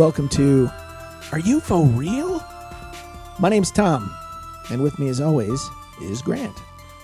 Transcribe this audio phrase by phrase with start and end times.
[0.00, 0.70] Greetings, Earthlings, and welcome
[1.28, 2.42] to Are You For Real?
[3.38, 4.10] My name's Tom,
[4.70, 5.62] and with me, as always,
[6.00, 6.58] is Grant.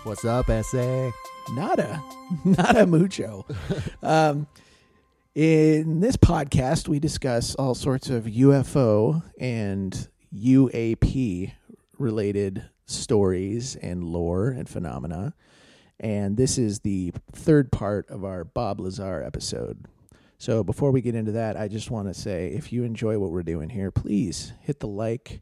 [0.04, 1.10] What's up, SA?
[1.50, 2.02] Nada,
[2.44, 3.44] nada mucho.
[4.02, 4.46] um,
[5.34, 11.52] in this podcast, we discuss all sorts of UFO and UAP
[11.98, 15.34] related stories and lore and phenomena.
[16.00, 19.84] And this is the third part of our Bob Lazar episode.
[20.38, 23.30] So before we get into that, I just want to say if you enjoy what
[23.30, 25.40] we're doing here, please hit the like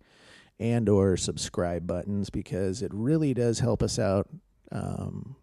[0.59, 4.29] and or subscribe buttons because it really does help us out.
[4.71, 5.37] Um,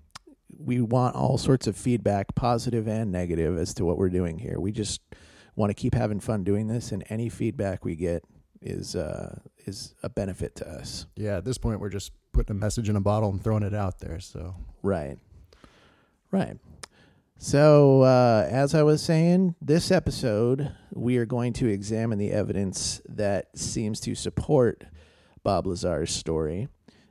[0.57, 4.59] we want all sorts of feedback, positive and negative, as to what we're doing here.
[4.59, 5.01] We just
[5.55, 8.23] want to keep having fun doing this, and any feedback we get
[8.61, 11.07] is uh, is a benefit to us.
[11.15, 13.73] Yeah, at this point, we're just putting a message in a bottle and throwing it
[13.73, 14.19] out there.
[14.19, 15.17] So, Right,
[16.31, 16.57] right.
[17.43, 23.01] So, uh, as I was saying, this episode we are going to examine the evidence
[23.09, 24.85] that seems to support
[25.41, 26.67] Bob Lazar's story,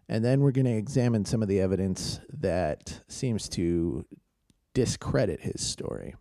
[0.08, 4.06] and then we're going to examine some of the evidence that seems to
[4.72, 6.14] discredit his story.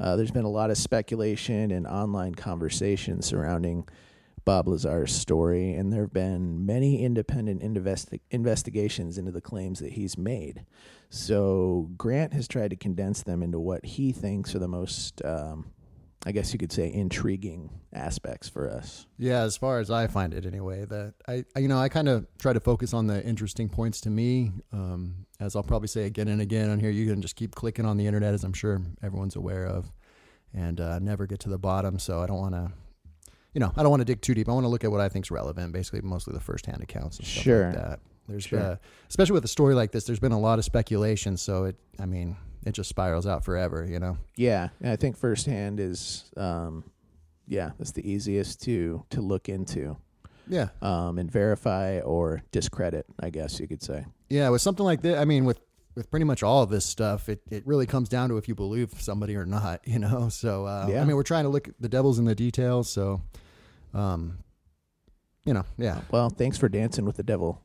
[0.00, 3.86] Uh, there's been a lot of speculation and online conversation surrounding
[4.44, 9.92] Bob Lazar's story, and there have been many independent investi- investigations into the claims that
[9.92, 10.64] he's made.
[11.08, 15.72] So Grant has tried to condense them into what he thinks are the most, um,
[16.26, 19.06] I guess you could say, intriguing aspects for us.
[19.18, 22.26] yeah, as far as I find it, anyway, that I, you know, I kind of
[22.38, 24.52] try to focus on the interesting points to me.
[24.72, 27.86] Um, as I'll probably say again and again on here, you can just keep clicking
[27.86, 29.90] on the internet, as I'm sure everyone's aware of,
[30.52, 31.98] and uh, never get to the bottom.
[31.98, 32.72] So I don't want to.
[33.54, 34.48] You know, I don't want to dig too deep.
[34.48, 37.18] I want to look at what I think is relevant, basically mostly the first-hand accounts
[37.18, 37.66] and stuff Sure.
[37.66, 38.00] like that.
[38.28, 38.60] There's, Sure.
[38.60, 38.76] uh,
[39.08, 41.36] especially with a story like this, there's been a lot of speculation.
[41.36, 43.86] So it, I mean, it just spirals out forever.
[43.88, 44.18] You know.
[44.36, 46.84] Yeah, and I think firsthand is, um,
[47.46, 49.96] yeah, that's the easiest to to look into
[50.48, 50.68] Yeah.
[50.82, 53.04] um, and verify or discredit.
[53.20, 54.06] I guess you could say.
[54.30, 55.60] Yeah, with something like this, I mean, with
[55.94, 58.54] with pretty much all of this stuff, it, it really comes down to if you
[58.56, 60.28] believe somebody or not, you know.
[60.28, 61.02] So uh, Yeah.
[61.02, 62.88] I mean, we're trying to look at the devil's in the details.
[62.90, 63.20] So,
[63.94, 64.38] um,
[65.44, 66.00] you know, yeah.
[66.10, 67.62] Well, thanks for dancing with the devil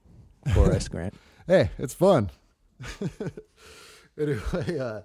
[0.53, 1.13] for us, Grant.
[1.47, 2.29] Hey, it's fun.
[4.19, 5.01] anyway, uh,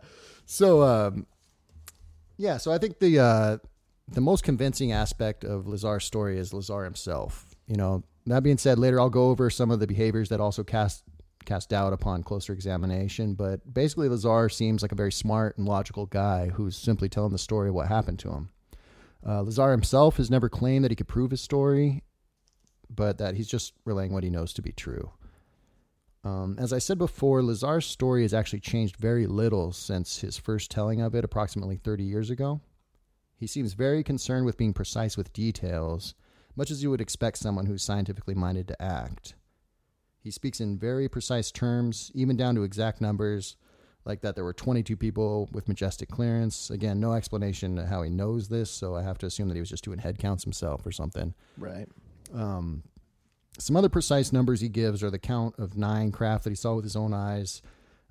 [0.47, 1.27] so um,
[2.37, 3.59] yeah, so I think the uh,
[4.09, 7.55] the most convincing aspect of Lazar's story is Lazar himself.
[7.67, 10.63] You know, that being said, later I'll go over some of the behaviors that also
[10.63, 11.05] cast
[11.45, 13.35] cast doubt upon closer examination.
[13.35, 17.39] But basically, Lazar seems like a very smart and logical guy who's simply telling the
[17.39, 18.51] story of what happened to him.
[19.27, 22.03] Uh, Lazar himself has never claimed that he could prove his story,
[22.91, 25.11] but that he's just relaying what he knows to be true.
[26.25, 30.71] Um, as I said before, Lazar's story has actually changed very little since his first
[30.71, 32.61] telling of it approximately 30 years ago.
[33.37, 36.15] He seems very concerned with being precise with details,
[36.57, 39.35] much as you would expect someone who's scientifically minded to act.
[40.19, 43.57] He speaks in very precise terms, even down to exact numbers,
[44.05, 46.71] like that there were 22 people with majestic clearance.
[46.71, 49.71] Again, no explanation how he knows this, so I have to assume that he was
[49.71, 51.35] just doing head counts himself or something.
[51.59, 51.89] right.
[52.35, 52.83] Um,
[53.59, 56.75] some other precise numbers he gives are the count of nine craft that he saw
[56.75, 57.63] with his own eyes,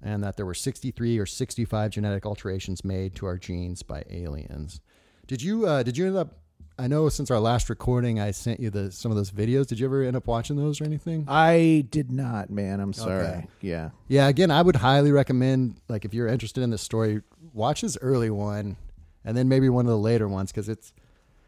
[0.02, 4.80] and that there were 63 or 65 genetic alterations made to our genes by aliens.
[5.28, 6.43] Did you uh, did you end up?
[6.78, 9.68] I know since our last recording, I sent you the some of those videos.
[9.68, 11.26] Did you ever end up watching those or anything?
[11.28, 12.80] I did not, man.
[12.80, 13.26] I'm sorry.
[13.28, 13.48] Okay.
[13.62, 13.90] Yeah.
[14.08, 17.22] Yeah, again, I would highly recommend like if you're interested in this story,
[17.54, 18.78] watch his early one,
[19.24, 20.94] and then maybe one of the later ones because it's.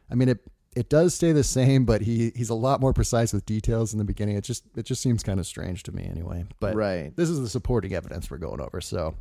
[0.09, 0.39] I mean it.
[0.75, 3.97] It does stay the same, but he he's a lot more precise with details in
[3.97, 4.35] the beginning.
[4.35, 6.45] It just it just seems kind of strange to me anyway.
[6.59, 7.15] But Right.
[7.15, 8.81] this is the supporting evidence we're going over.
[8.81, 9.15] So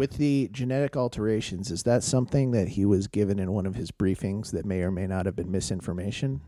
[0.00, 3.90] With the genetic alterations, is that something that he was given in one of his
[3.90, 6.40] briefings that may or may not have been misinformation?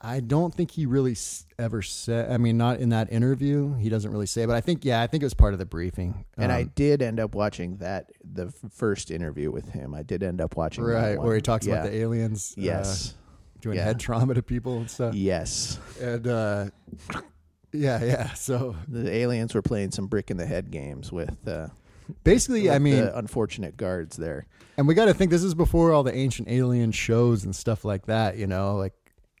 [0.00, 1.16] I don't think he really
[1.58, 2.30] ever said.
[2.30, 3.74] I mean, not in that interview.
[3.74, 5.66] He doesn't really say, but I think yeah, I think it was part of the
[5.66, 6.24] briefing.
[6.36, 9.92] And I Um, did end up watching that the first interview with him.
[9.92, 11.80] I did end up watching that right where he talks Yeah.
[11.80, 12.54] about the aliens.
[12.56, 13.14] Yes, uh, Yes.
[13.60, 13.84] doing Yeah.
[13.86, 15.16] head trauma to people and stuff.
[15.16, 15.80] yes.
[16.00, 16.66] And uh,
[17.72, 18.34] yeah, yeah.
[18.34, 21.70] So The aliens were playing some brick in the head games with, uh,
[22.24, 24.46] basically, I mean, unfortunate guards there.
[24.76, 27.84] and we got to think this is before all the ancient alien shows and stuff
[27.84, 28.36] like that.
[28.36, 28.94] You know, like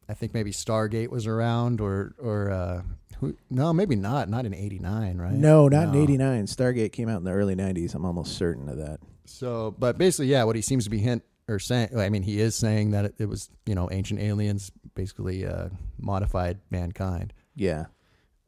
[0.08, 2.82] I think maybe Stargate was around, or or uh,
[3.20, 4.28] who, no, maybe not.
[4.28, 5.32] Not in '89, right?
[5.32, 6.46] No, not in '89.
[6.46, 7.94] Stargate came out in the early '90s.
[7.94, 9.00] I'm almost certain of that.
[9.26, 12.40] So, but basically, yeah, what he seems to be hint or saying, I mean, he
[12.40, 15.68] is saying that it, it was you know ancient aliens basically uh,
[15.98, 17.32] modified mankind.
[17.54, 17.86] Yeah.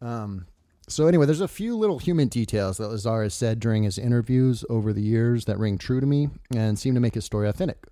[0.01, 0.47] Um,
[0.91, 4.65] so anyway, there's a few little human details that Lazar has said during his interviews
[4.69, 7.87] over the years that ring true to me and seem to make his story authentic.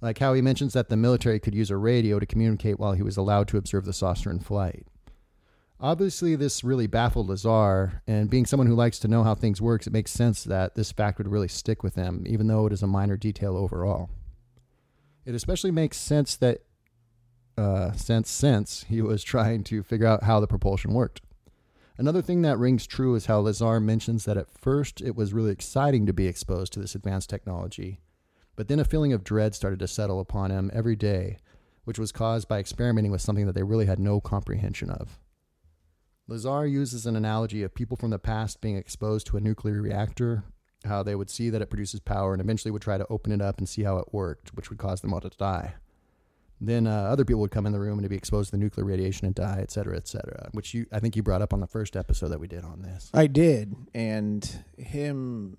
[0.00, 3.02] like how he mentions that the military could use a radio to communicate while he
[3.02, 4.86] was allowed to observe the saucer in flight.
[5.78, 9.86] Obviously, this really baffled Lazar, and being someone who likes to know how things work,
[9.86, 12.82] it makes sense that this fact would really stick with him, even though it is
[12.82, 14.10] a minor detail overall.
[15.24, 16.62] It especially makes sense that
[17.56, 21.20] uh, since he was trying to figure out how the propulsion worked.
[21.98, 25.52] Another thing that rings true is how Lazar mentions that at first it was really
[25.52, 28.00] exciting to be exposed to this advanced technology,
[28.56, 31.38] but then a feeling of dread started to settle upon him every day,
[31.84, 35.18] which was caused by experimenting with something that they really had no comprehension of.
[36.28, 40.44] Lazar uses an analogy of people from the past being exposed to a nuclear reactor,
[40.84, 43.42] how they would see that it produces power and eventually would try to open it
[43.42, 45.74] up and see how it worked, which would cause them all to die.
[46.64, 48.86] Then uh, other people would come in the room and be exposed to the nuclear
[48.86, 50.48] radiation and die, et cetera, et cetera.
[50.52, 52.82] Which you, I think, you brought up on the first episode that we did on
[52.82, 53.10] this.
[53.12, 54.48] I did, and
[54.78, 55.56] him.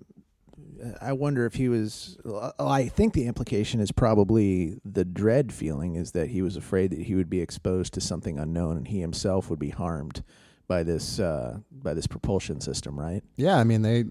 [1.00, 2.16] I wonder if he was.
[2.58, 7.02] I think the implication is probably the dread feeling is that he was afraid that
[7.02, 10.24] he would be exposed to something unknown and he himself would be harmed
[10.66, 13.22] by this uh, by this propulsion system, right?
[13.36, 14.04] Yeah, I mean they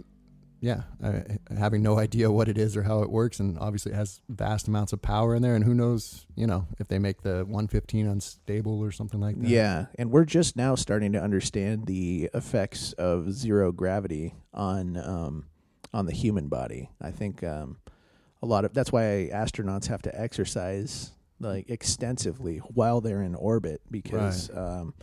[0.64, 1.20] yeah, uh,
[1.58, 4.70] having no idea what it is or how it works, and obviously it has vast
[4.70, 8.08] amounts of power in there, and who knows, you know, if they make the 115
[8.08, 9.50] unstable or something like that.
[9.50, 15.48] Yeah, and we're just now starting to understand the effects of zero gravity on um,
[15.94, 16.90] on the human body.
[17.02, 17.76] I think um,
[18.42, 21.12] a lot of that's why astronauts have to exercise
[21.42, 24.50] like extensively while they're in orbit because.
[24.50, 24.58] Right.
[24.58, 24.94] Um,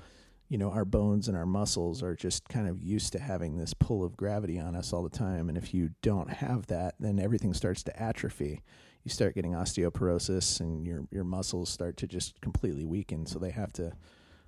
[0.51, 3.73] you know, our bones and our muscles are just kind of used to having this
[3.73, 5.49] pull of gravity on us all the time.
[5.49, 8.61] And if you don't have that, then everything starts to atrophy.
[9.05, 13.25] You start getting osteoporosis, and your your muscles start to just completely weaken.
[13.27, 13.93] So they have to.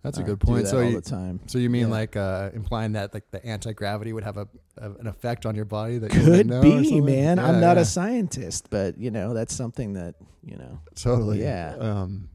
[0.03, 0.67] That's a uh, good point.
[0.67, 1.39] So all you, the time.
[1.47, 1.95] so you mean Yeah.
[1.95, 5.55] like uh, implying that like the anti gravity would have a, a an effect on
[5.55, 7.37] your body that you Could know be, man.
[7.37, 7.83] Yeah, I'm not yeah.
[7.83, 10.81] a scientist, but you know that's something that you know.
[10.97, 11.41] Totally.
[11.43, 11.77] Yeah.
[11.79, 12.29] Um,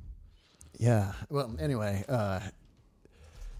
[0.80, 1.14] yeah.
[1.30, 2.40] Well, anyway, uh,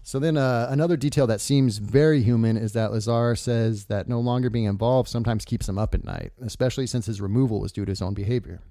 [0.08, 4.20] so then uh, another detail that seems very human is that Lazar says that no
[4.20, 7.84] longer being involved sometimes keeps him up at night, especially since his removal was due
[7.84, 8.62] to his own behavior.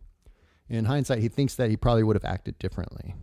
[0.67, 3.13] In hindsight, he thinks that he probably would have acted differently,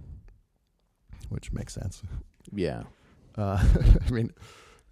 [1.28, 2.04] which makes sense.
[2.52, 2.84] Yeah.
[3.36, 3.60] Uh,
[4.06, 4.32] I mean,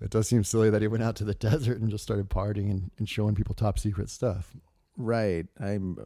[0.00, 2.72] it does seem silly that he went out to the desert and just started partying
[2.72, 4.52] and, and showing people top secret stuff.
[4.96, 5.46] Right.
[5.60, 5.96] I'm.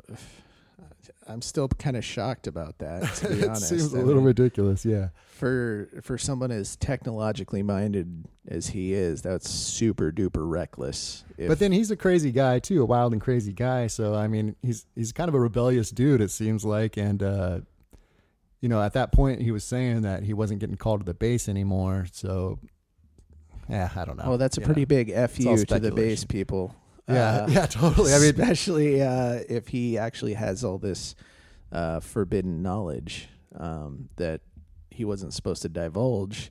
[1.28, 3.02] I'm still kind of shocked about that.
[3.17, 5.08] To be it honest, seems a I little mean, ridiculous, yeah.
[5.28, 11.25] for for someone as technologically minded as he is, that's super duper reckless.
[11.37, 13.88] If, but then he's a crazy guy too, a wild and crazy guy.
[13.88, 16.20] So I mean, he's he's kind of a rebellious dude.
[16.20, 17.61] It seems like, and uh,
[18.61, 21.14] you know, at that point, he was saying that he wasn't getting called to the
[21.14, 22.06] base anymore.
[22.12, 22.58] So,
[23.69, 24.28] yeah, I don't know.
[24.28, 24.87] well, that's a you pretty know.
[24.87, 26.75] big fu to the base people.
[27.08, 28.12] Yeah, Uh, yeah, totally.
[28.14, 31.14] I mean, especially uh, if he actually has all this
[31.73, 34.41] uh, forbidden knowledge um, that
[34.91, 36.50] he wasn't supposed to divulge.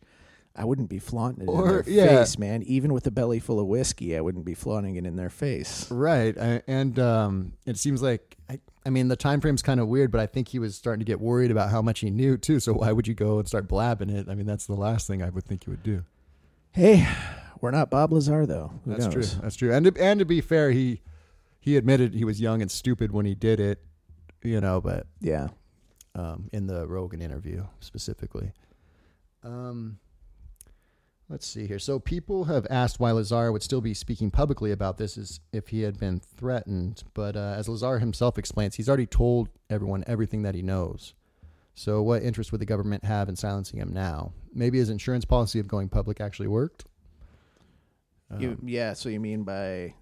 [0.58, 2.18] I wouldn't be flaunting it Or- in their yeah.
[2.20, 2.64] face, man.
[2.64, 5.92] Even with a belly full of whiskey, I wouldn't be flaunting it in their face.
[5.92, 9.90] right, I, and um, it seems like I, I mean, the time frame's kind of
[9.90, 12.38] weird, but I think he was starting to get worried about how much he knew
[12.38, 12.62] too.
[12.62, 14.30] So why would you go and start blabbing it?
[14.30, 16.04] I mean, that's the last thing I would think you would do.
[16.72, 17.06] Hey,
[17.66, 18.72] we're not Bob Lazar though.
[18.86, 19.32] Who That's knows?
[19.32, 19.42] true.
[19.42, 19.74] That's true.
[19.74, 21.02] And to, and to be fair, he
[21.60, 23.84] he admitted he was young and stupid when he did it,
[24.44, 24.80] you know.
[24.80, 25.48] But Yeah.
[26.14, 28.52] um, in the Rogan interview specifically.
[29.44, 29.98] Um,
[31.28, 31.80] let's see here.
[31.80, 35.70] So people have asked why Lazar would still be speaking publicly about this as if
[35.70, 37.04] he had been threatened.
[37.16, 41.16] But uh, as Lazar himself explains, he's already told everyone everything that he knows.
[41.74, 44.34] So what interest would the government have in silencing him now?
[44.54, 46.86] Maybe his insurance policy of going public actually worked.
[48.40, 48.94] You, Um, yeah.
[48.94, 49.94] So you mean by?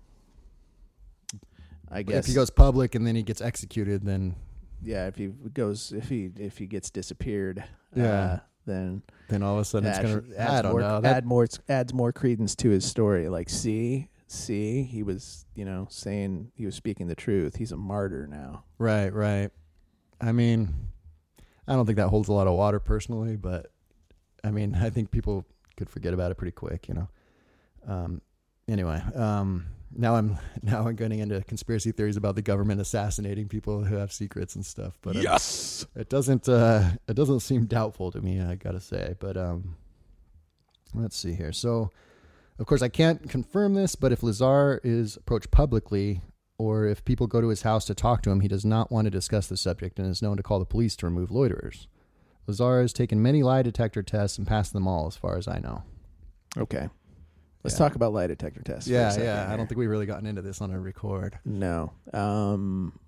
[1.91, 4.35] I guess if he goes public and then he gets executed, then
[4.81, 7.63] Yeah, if he goes, if he if he gets disappeared,
[7.95, 8.03] Yeah.
[8.05, 10.23] uh, then then all of a sudden it's gonna.
[10.37, 11.01] adds I don't more, know.
[11.01, 13.29] That, add more adds more credence to his story.
[13.29, 17.57] Like, see, see, he was you know saying he was speaking the truth.
[17.57, 18.63] He's a martyr now.
[18.79, 19.51] Right, right.
[20.21, 20.73] I mean,
[21.67, 23.71] I don't think that holds a lot of water personally, but
[24.43, 25.45] I mean, I think people
[25.77, 27.09] could forget about it pretty quick, you know.
[27.87, 28.21] Um,
[28.67, 33.83] anyway, um, now I'm now I'm getting into conspiracy theories about the government assassinating people
[33.83, 34.97] who have secrets and stuff.
[35.01, 38.41] But uh, yes, it doesn't uh, it doesn't seem doubtful to me.
[38.41, 39.75] I gotta say, but um,
[40.93, 41.51] let's see here.
[41.51, 41.91] So,
[42.59, 46.21] of course, I can't confirm this, but if Lazar is approached publicly,
[46.57, 49.05] or if people go to his house to talk to him, he does not want
[49.05, 51.87] to discuss the subject and is known to call the police to remove loiterers.
[52.47, 55.59] Lazar has taken many lie detector tests and passed them all, as far as I
[55.59, 55.83] know.
[56.57, 56.89] okay.
[57.63, 57.79] Let's Yeah.
[57.79, 58.89] talk about lie detector tests.
[58.89, 59.51] Yeah, yeah.
[59.51, 61.39] I don't think we've really gotten into this on a record.
[61.45, 61.91] No.
[62.13, 62.99] Um.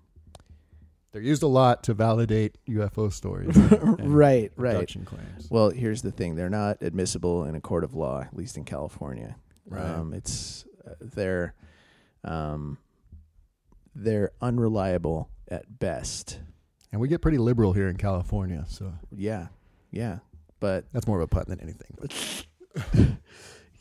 [1.12, 3.56] They're used a lot to validate UFO stories.
[4.00, 4.86] right, right.
[5.06, 5.48] claims.
[5.50, 8.64] Well, here's the thing: they're not admissible in a court of law, at least in
[8.64, 9.36] California.
[9.66, 9.82] Right.
[9.82, 11.54] Um, it's uh, they're
[12.22, 12.76] um,
[13.94, 16.40] they're unreliable at best.
[16.92, 19.48] And we get pretty liberal here in California, so Yeah,
[19.90, 20.18] yeah,
[20.60, 23.18] but that's more of a pun than anything.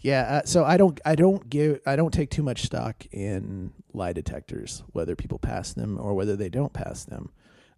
[0.05, 0.21] Yeah.
[0.21, 4.13] Uh, so I don't, I don't give, I don't take too much stock in lie
[4.13, 7.31] detectors, whether people pass them or whether they don't pass them.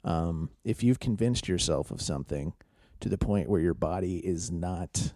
[0.03, 2.51] Um, if you've convinced yourself of something
[2.99, 5.13] to the point where your body is not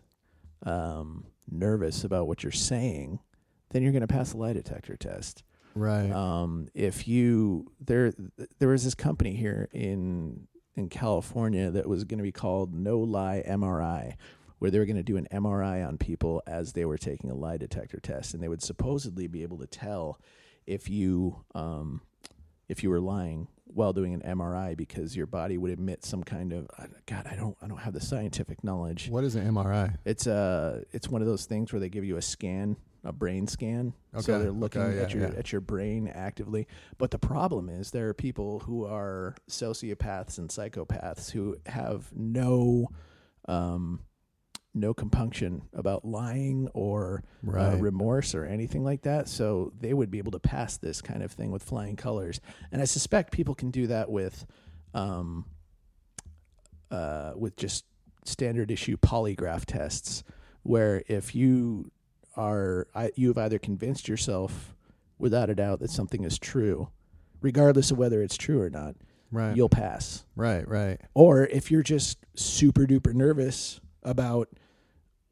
[0.64, 3.20] um, nervous about what you're saying,
[3.72, 5.44] then you're going to pass a lie detector test.
[5.76, 6.10] right.
[6.12, 8.14] Um, if you there
[8.60, 13.00] there was this company here in in California that was going to be called No
[13.00, 14.16] Lie MRI,
[14.62, 17.34] where they were going to do an MRI on people as they were taking a
[17.34, 20.20] lie detector test, and they would supposedly be able to tell
[20.68, 22.00] if you um,
[22.70, 26.54] if you were lying while doing an MRI because your body would emit some kind
[26.54, 29.10] of uh, God I don't I don't have the scientific knowledge.
[29.10, 29.98] what is an MRI?
[30.06, 33.48] It's a it's one of those things where they give you a scan, a brain
[33.48, 33.96] scan.
[34.20, 35.40] So they're looking okay, yeah, at your yeah.
[35.40, 36.68] at your brain actively.
[37.00, 42.90] But the problem is there are people who are sociopaths and psychopaths who have no
[43.48, 44.02] um
[44.74, 47.24] no compunction about lying or
[47.74, 49.28] uh, remorse or anything like that.
[49.28, 52.40] So they would be able to pass this kind of thing with flying colors.
[52.72, 54.46] And I suspect people can do that with
[54.94, 55.46] um
[56.90, 57.86] uh with just
[58.26, 60.24] standard issue polygraph tests
[60.64, 61.90] where if you
[62.36, 64.76] are I, you have either convinced yourself
[65.18, 66.90] without a doubt that something is true
[67.42, 68.96] regardless of whether it's true or not
[69.34, 69.56] Right.
[69.56, 70.68] you'll pass right.
[70.68, 71.00] Right.
[71.14, 74.50] or if you're just super duper nervous about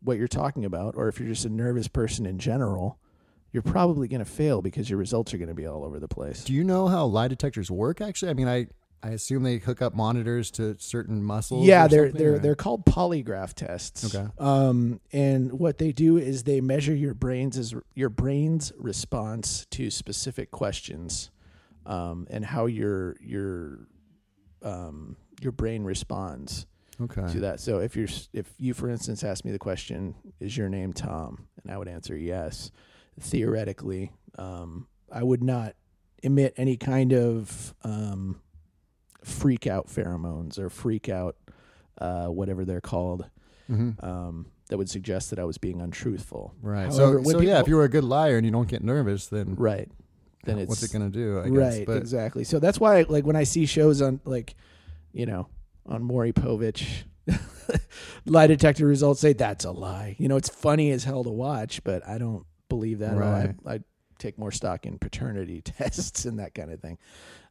[0.01, 2.99] what you're talking about or if you're just a nervous person in general
[3.51, 6.07] you're probably going to fail because your results are going to be all over the
[6.07, 7.99] place Do you know how lie detectors work?
[8.01, 8.67] Actually, I mean, I
[9.01, 11.65] I assume they hook up monitors to certain muscles.
[11.65, 14.13] Yeah, they're they're or- they're called polygraph tests.
[14.13, 14.27] Okay.
[14.37, 19.89] Um, and what they do is they measure your brain's is your brain's response to
[19.89, 21.31] specific questions,
[21.85, 23.87] um, and how your your
[24.61, 26.65] um your brain responds
[27.01, 27.31] okay.
[27.33, 27.59] to that.
[27.59, 31.47] So if you're if you for instance asked me the question, "Is your name Tom?"
[31.63, 32.71] and I would answer yes,
[33.19, 35.75] theoretically, um, I would not
[36.23, 38.41] emit any kind of um,
[39.23, 41.35] freak out pheromones or freak out
[41.99, 43.29] uh, whatever they're called
[43.69, 44.03] Mhm.
[44.03, 46.53] um, that would suggest that I was being untruthful.
[46.61, 46.87] Right.
[46.91, 49.27] However, so so yeah, if you were a good liar and you don't get nervous,
[49.27, 49.89] then Right.
[50.45, 51.39] Then uh, it's what's it going to do?
[51.39, 51.87] I guess.
[51.87, 52.43] right exactly.
[52.43, 54.55] So that's why like when I see shows on like
[55.11, 55.47] you know
[55.85, 57.03] on Maury Povich.
[58.25, 60.15] lie detector results say that's a lie.
[60.19, 63.11] You know, it's funny as hell to watch, but I don't believe that.
[63.15, 63.31] at all.
[63.31, 63.55] Right.
[63.65, 63.79] I, I
[64.17, 66.97] take more stock in paternity tests and that kind of thing.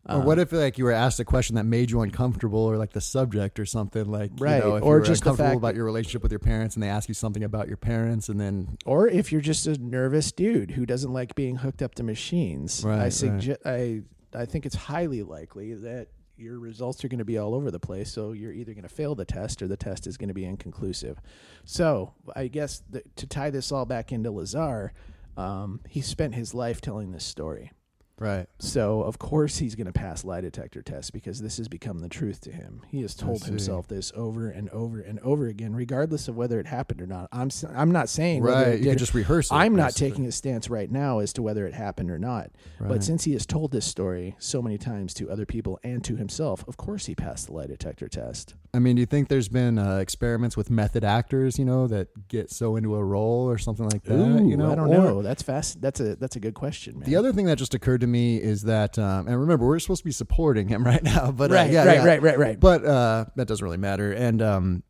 [0.06, 2.76] or uh, what if like you were asked a question that made you uncomfortable, or
[2.76, 5.84] like the subject or something like Right, You know, if or just uncomfortable about your
[5.84, 9.08] relationship with your parents, and they ask you something about your parents, and then or
[9.08, 12.96] if you're just a nervous dude who doesn't like being hooked up to machines, Right,
[12.98, 13.12] I right.
[13.12, 14.02] suggest I
[14.34, 16.08] I think it's highly likely that
[16.38, 18.12] your results are going to be all over the place.
[18.12, 20.44] So you're either going to fail the test or the test is going to be
[20.44, 21.20] inconclusive.
[21.64, 24.92] So I guess th- to tie this all back into Lazar,
[25.36, 27.72] um, he spent his life telling this story.
[28.18, 31.98] Right, So of course he's going to pass lie detector tests because this has become
[32.00, 32.82] the truth to him.
[32.88, 36.66] He has told himself this over and over and over again, regardless of whether it
[36.66, 37.28] happened or not.
[37.32, 39.50] I'm I'm not saying right, you could just rehearse.
[39.50, 42.50] It, I'm not taking a stance right now as to whether it happened or not.
[42.78, 42.88] Right.
[42.88, 46.16] But since he has told this story so many times to other people and to
[46.16, 48.54] himself, of course he passed the lie detector test.
[48.74, 52.28] I mean, do you think there's been uh, experiments with method actors, you know, that
[52.28, 54.14] get so into a role or something like that?
[54.14, 55.22] Ooh, you know, I don't Or- know.
[55.22, 55.80] That's fast.
[55.80, 57.08] That's a that's a good question, man.
[57.08, 60.00] The other thing that just occurred to me is that, um, and remember, we're supposed
[60.00, 62.04] to be supporting him right now, but uh, right, yeah, right, yeah.
[62.04, 62.60] right, right, right.
[62.60, 64.12] But uh, that doesn't really matter.
[64.12, 64.82] And um,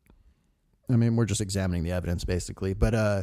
[0.91, 2.75] I mean, we're just examining the evidence basically.
[2.75, 3.23] But uh,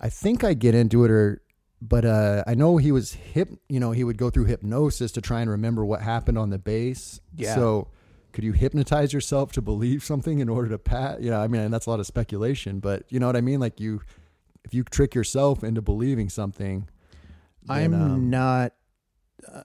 [0.00, 1.42] I think I get into it, or
[1.82, 3.50] but uh, I know he was hip.
[3.68, 6.58] You know, he would go through hypnosis to try and remember what happened on the
[6.58, 7.20] base.
[7.36, 7.54] Yeah.
[7.54, 7.88] So
[8.32, 11.22] could you hypnotize yourself to believe something in order to pat?
[11.22, 13.60] Yeah, I mean, and that's a lot of speculation, but you know what I mean.
[13.60, 14.00] Like you,
[14.64, 16.88] if you trick yourself into believing something,
[17.68, 18.72] I'm um, not.
[19.48, 19.62] Uh,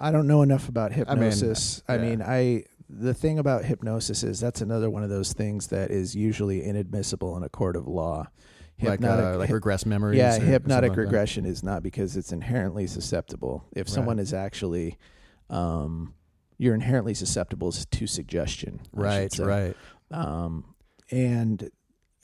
[0.00, 1.82] I don't know enough about hypnosis.
[1.88, 2.02] I yeah.
[2.02, 6.14] mean, I the thing about hypnosis is that's another one of those things that is
[6.14, 8.28] usually inadmissible in a court of law.
[8.82, 10.18] like uh, like regress memories.
[10.18, 13.64] yeah, or- or hypnotic like regression is not because it's inherently susceptible.
[13.74, 14.98] If someone is actually,
[15.48, 16.14] um,
[16.58, 18.80] you're inherently susceptible to suggestion.
[18.92, 19.76] Right, right.
[20.10, 20.74] Um,
[21.10, 21.70] and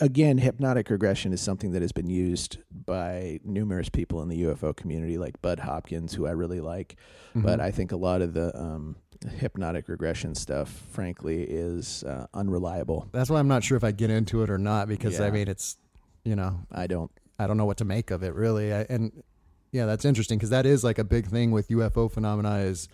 [0.00, 4.74] again, hypnotic regression is something that has been used by numerous people in the UFO
[4.74, 6.96] community, like Bud Hopkins, who I really like.
[7.34, 7.62] But Mhm.
[7.62, 8.96] I think a lot of the um,
[9.38, 13.08] hypnotic regression stuff, frankly, is uh, unreliable.
[13.12, 15.46] that's why I'm not sure if I get into it or not because I mean
[15.48, 15.76] it's
[16.24, 17.10] you know I don't.
[17.38, 18.72] I don't know what to make of it really.
[18.74, 19.22] I, and
[19.72, 22.88] yeah, that's interesting because that is like a big thing with UFO phenomena is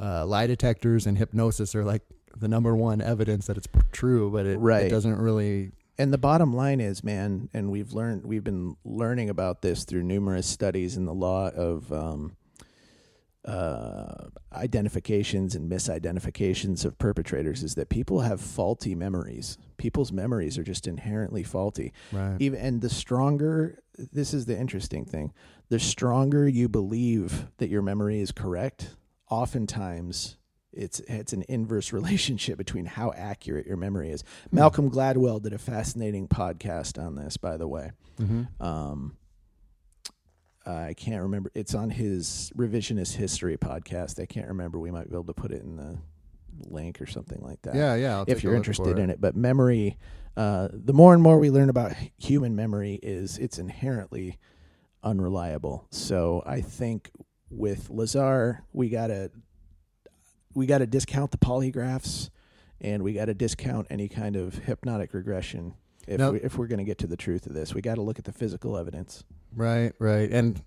[0.00, 2.02] uh, lie detectors and hypnosis are like
[2.36, 4.86] the number one evidence that it's true, but it, Right.
[4.86, 5.70] it doesn't really.
[5.96, 10.02] And the bottom line is, man, and we've learned, we've been learning about this through
[10.02, 12.36] numerous studies in the law of um,
[13.44, 19.56] uh, identifications and misidentifications of perpetrators, is that people have faulty memories.
[19.76, 21.92] People's memories are just inherently faulty.
[22.10, 22.36] Right.
[22.40, 25.32] Even and the stronger, this is the interesting thing.
[25.68, 28.96] The stronger you believe that your memory is correct,
[29.30, 30.38] oftentimes
[30.76, 34.24] it's it's an inverse relationship between how accurate your memory is.
[34.50, 37.92] Malcolm Gladwell did a fascinating podcast on this, by the way.
[38.20, 38.62] Mm-hmm.
[38.64, 39.16] Um,
[40.66, 41.50] I can't remember.
[41.54, 44.20] It's on his revisionist history podcast.
[44.20, 44.78] I can't remember.
[44.78, 45.98] We might be able to put it in the
[46.68, 48.16] link or something like that Yeah, yeah.
[48.18, 49.20] I'll if you're interested in it.
[49.20, 49.98] But memory,
[50.36, 54.38] uh, the more and more we learn about human memory, is it's inherently
[55.02, 55.86] unreliable.
[55.90, 57.10] So I think
[57.50, 59.30] with Lazar, we gotta
[60.54, 62.30] we gotta discount the polygraphs,
[62.80, 65.74] and we gotta discount any kind of hypnotic regression.
[66.06, 68.18] If we, if we're gonna get to the truth of this, we got to look
[68.18, 69.24] at the physical evidence.
[69.56, 70.30] Right, right.
[70.30, 70.62] And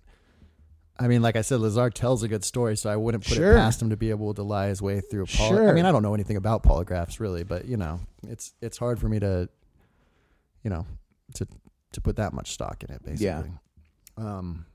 [0.99, 3.51] I mean, like I said, Lazar tells a good story, so I wouldn't put Sure.
[3.53, 5.85] it past him to be able to lie his way through a poly- I mean,
[5.85, 9.19] I don't know anything about polygraphs really, but you know, it's it's hard for me
[9.19, 9.47] to
[10.63, 10.87] you know,
[11.35, 11.47] to
[11.93, 13.25] to put that much stock in it basically.
[13.25, 13.43] Yeah.
[14.17, 14.65] Um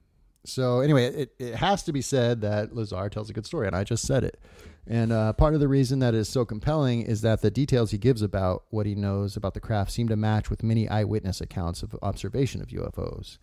[0.44, 3.76] so anyway, it, it has to be said that Lazar tells a good story, and
[3.76, 4.40] I just said it.
[4.86, 7.98] And uh, part of the reason that is so compelling is that the details he
[7.98, 11.84] gives about what he knows about the craft seem to match with many eyewitness accounts
[11.84, 13.38] of observation of UFOs.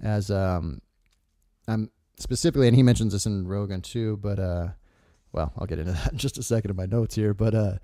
[0.00, 0.80] As um,
[1.66, 4.68] I'm specifically, and he mentions this in Rogan too, but uh,
[5.32, 7.34] well, I'll get into that in just a second in my notes here.
[7.34, 7.78] But uh,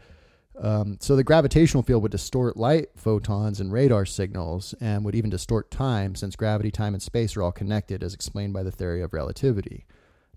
[0.60, 5.30] um, so the gravitational field would distort light photons and radar signals, and would even
[5.30, 9.02] distort time, since gravity, time, and space are all connected, as explained by the theory
[9.02, 9.86] of relativity.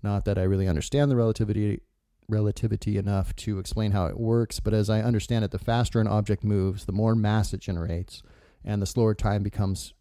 [0.02, 1.80] Not that I really understand the relativity
[2.28, 6.08] relativity enough to explain how it works, but as I understand it, the faster an
[6.08, 8.22] object moves, the more mass it generates,
[8.64, 9.94] and the slower time becomes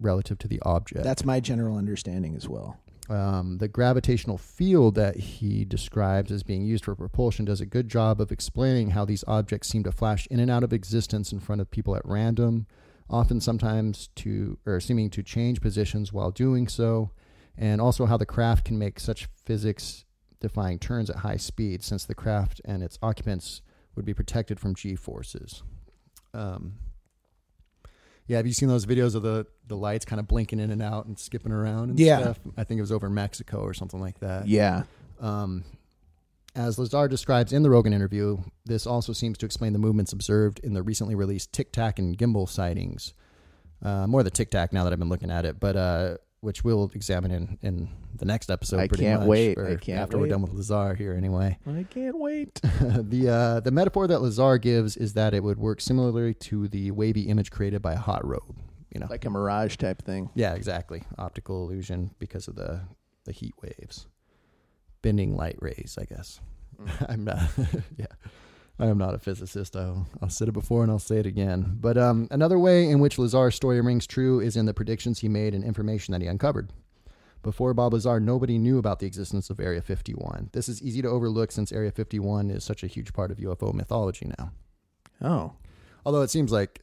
[0.00, 1.04] relative to the object.
[1.04, 2.78] That's my general understanding as well.
[3.08, 7.88] Um, the gravitational field that he describes as being used for propulsion does a good
[7.88, 11.40] job of explaining how these objects seem to flash in and out of existence in
[11.40, 12.66] front of people at random,
[13.08, 17.10] often sometimes to or seeming to change positions while doing so,
[17.56, 20.04] and also how the craft can make such physics
[20.40, 23.62] defying turns at high speed since the craft and its occupants
[23.96, 25.62] would be protected from g forces.
[26.34, 26.74] Um,
[28.28, 30.80] yeah, have you seen those videos of the, the lights kind of blinking in and
[30.82, 32.20] out and skipping around and Yeah.
[32.20, 32.38] stuff?
[32.56, 34.46] I think it was over in Mexico or something like that.
[34.46, 34.84] Yeah.
[35.20, 35.64] Um,
[36.54, 40.60] as Lazar describes in the Rogan interview, this also seems to explain the movements observed
[40.62, 43.12] in the recently released Tic Tac and Gimbal sightings.
[43.82, 46.62] Uh, more the Tic Tac now that I've been looking at it, but uh, which
[46.64, 48.78] we'll examine in, in the next episode.
[48.80, 49.58] I pretty can't much, wait.
[49.58, 51.58] I can't after we're done with Lazar here, anyway.
[51.66, 52.54] I can't wait.
[52.80, 56.90] the uh, the metaphor that Lazar gives is that it would work similarly to the
[56.92, 58.54] wavy image created by a hot road.
[58.94, 60.30] You know, Like a mirage type thing.
[60.34, 61.02] yeah, exactly.
[61.18, 62.80] Optical illusion because of the
[63.24, 64.06] the heat waves,
[65.02, 65.98] bending light rays.
[66.00, 66.40] I guess.
[67.08, 67.42] I'm not.
[67.96, 68.06] yeah,
[68.78, 69.76] I am not a physicist.
[69.76, 71.78] I'll I'll said it before and I'll say it again.
[71.80, 75.28] But um, another way in which Lazar's story rings true is in the predictions he
[75.28, 76.72] made and information that he uncovered.
[77.42, 80.50] Before Bob Lazar, nobody knew about the existence of Area 51.
[80.52, 83.72] This is easy to overlook since Area 51 is such a huge part of UFO
[83.72, 84.52] mythology now.
[85.22, 85.52] Oh.
[86.04, 86.80] Although it seems like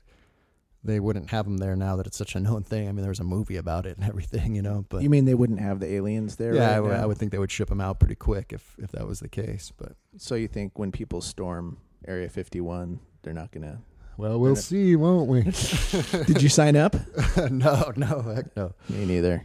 [0.85, 2.87] they wouldn't have them there now that it's such a known thing.
[2.87, 4.85] I mean, there was a movie about it and everything, you know.
[4.89, 6.53] But you mean they wouldn't have the aliens there?
[6.55, 7.03] yeah, I would- now?
[7.03, 9.29] I would think they would ship them out pretty quick if if that was the
[9.29, 9.71] case.
[9.75, 13.79] But So you think when people storm Area 51, they're not gonna?
[14.17, 15.41] well, we'll Gonna- see, won't we?
[16.25, 16.95] Did you sign up?
[17.51, 18.73] no, no, heck no.
[18.89, 19.41] Me neither.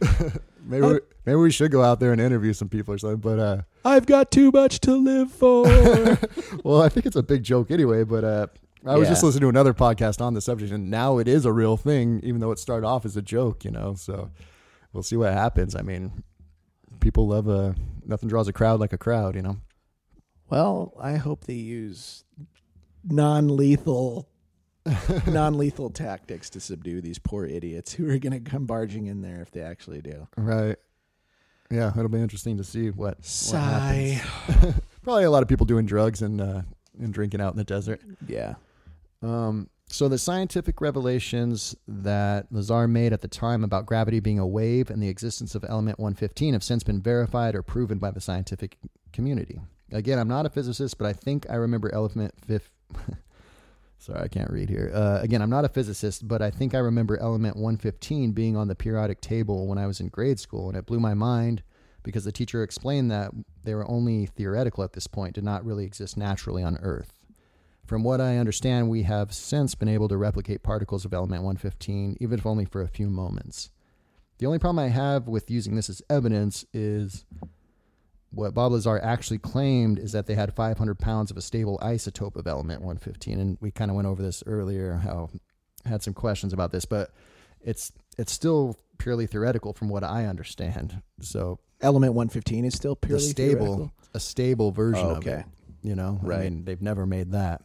[0.63, 3.19] Maybe we, maybe we should go out there and interview some people or something.
[3.19, 5.63] But uh, I've got too much to live for.
[6.63, 8.03] well, I think it's a big joke anyway.
[8.03, 8.47] But uh,
[8.85, 11.51] I was just listening to another podcast on the subject, and now it is a
[11.51, 13.63] real thing, even though it started off as a joke.
[13.63, 14.31] You know, so
[14.91, 15.75] we'll see what happens.
[15.75, 16.23] I mean,
[16.99, 19.35] people love a nothing draws a crowd like a crowd.
[19.35, 19.57] You know.
[20.49, 22.23] well, I hope they use
[23.03, 24.27] non-lethal,
[25.27, 29.51] non-lethal tactics to subdue these poor idiots who are gonna come barging in there if
[29.51, 30.27] they actually do.
[30.37, 30.77] Right.
[31.69, 34.21] Yeah, it'll be interesting to see what, what Sigh.
[34.21, 34.75] happens.
[35.03, 36.63] Probably a lot of people doing drugs and uh,
[36.99, 38.01] and drinking out in the desert.
[38.27, 38.55] Yeah.
[39.21, 44.47] Um, So the scientific revelations that Lazar made at the time about gravity being a
[44.47, 48.21] wave and the existence of element 115 have since been verified or proven by the
[48.21, 48.77] scientific
[49.11, 49.59] community.
[49.91, 52.71] Again, I'm not a physicist, but I think I remember element fifth.
[53.97, 54.91] Sorry, I can't read here.
[54.93, 58.69] Uh, again, I'm not a physicist, but I think I remember element 115 being on
[58.69, 61.63] the periodic table when I was in grade school, and it blew my mind
[62.01, 63.31] because the teacher explained that
[63.63, 67.13] they were only theoretical at this point, did not really exist naturally on Earth.
[67.91, 72.15] From what I understand, we have since been able to replicate particles of element 115,
[72.21, 73.69] even if only for a few moments.
[74.37, 77.25] The only problem I have with using this as evidence is
[78.29, 82.37] what Bob Lazar actually claimed is that they had 500 pounds of a stable isotope
[82.37, 84.93] of element 115, and we kind of went over this earlier.
[85.03, 85.29] How
[85.85, 87.11] had some questions about this, but
[87.59, 91.01] it's it's still purely theoretical from what I understand.
[91.19, 93.91] So Element 115 is still the purely stable, theoretical?
[94.13, 95.39] a stable version Oh, of okay.
[95.41, 95.45] it.
[95.83, 96.43] You know, I Right.
[96.43, 97.63] mean, they've never made that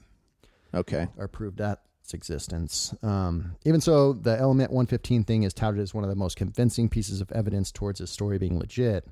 [0.74, 1.08] Okay.
[1.16, 2.94] or proved that its existence.
[3.02, 6.88] Um, even so, the element 115 thing is touted as one of the most convincing
[6.88, 9.08] pieces of evidence towards his story being legit,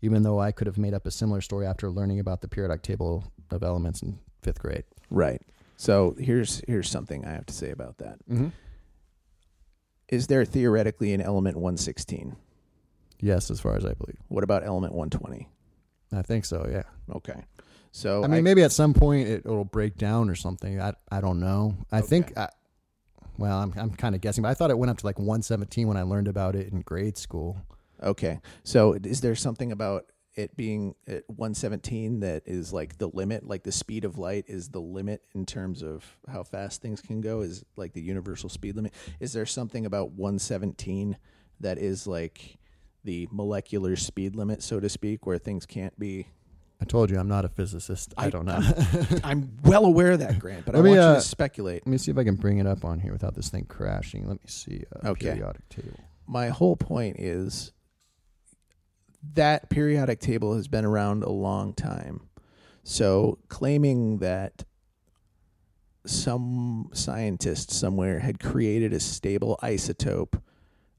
[0.00, 2.82] even though I could have made up a similar story after learning about the periodic
[2.82, 4.84] table of elements in fifth grade.
[5.10, 5.42] Right.
[5.76, 8.18] So here's here's something I have to say about that.
[8.30, 8.48] Mm-hmm.
[10.08, 12.34] Is there theoretically an element 116?
[13.20, 14.16] Yes, as far as I believe.
[14.28, 15.48] What about element 120?
[16.12, 16.84] I think so, yeah.
[17.14, 17.44] Okay.
[17.92, 20.80] So I mean, maybe at some point it, it'll break down or something.
[20.80, 21.76] I, I don't know.
[21.90, 22.06] I Okay.
[22.06, 22.48] think, I,
[23.38, 25.86] well, I'm, I'm kind of guessing, but I thought it went up to like 117
[25.88, 27.56] when I learned about it in grade school.
[28.02, 28.40] Okay.
[28.62, 33.64] So is there something about it being at 117 that is like the limit, like
[33.64, 37.40] the speed of light is the limit in terms of how fast things can go
[37.40, 38.92] is like the universal speed limit.
[39.18, 41.16] Is there something about 117
[41.60, 42.56] that is like
[43.02, 46.26] the molecular speed limit so to speak where things can't be
[46.80, 48.14] I told you I'm not a physicist.
[48.16, 48.60] I, I- don't know.
[49.24, 51.86] I'm well aware of that Grant, but I Let me, want you uh, to speculate.
[51.86, 54.26] Let me see if I can bring it up on here without this thing crashing.
[54.28, 54.84] Let me see.
[54.94, 55.32] Uh, Okay.
[55.32, 55.98] Periodic table.
[56.26, 57.72] my whole point is
[59.34, 62.20] that periodic table has been around a long time.
[62.84, 64.64] So claiming that
[66.06, 70.40] some scientist somewhere had created a stable isotope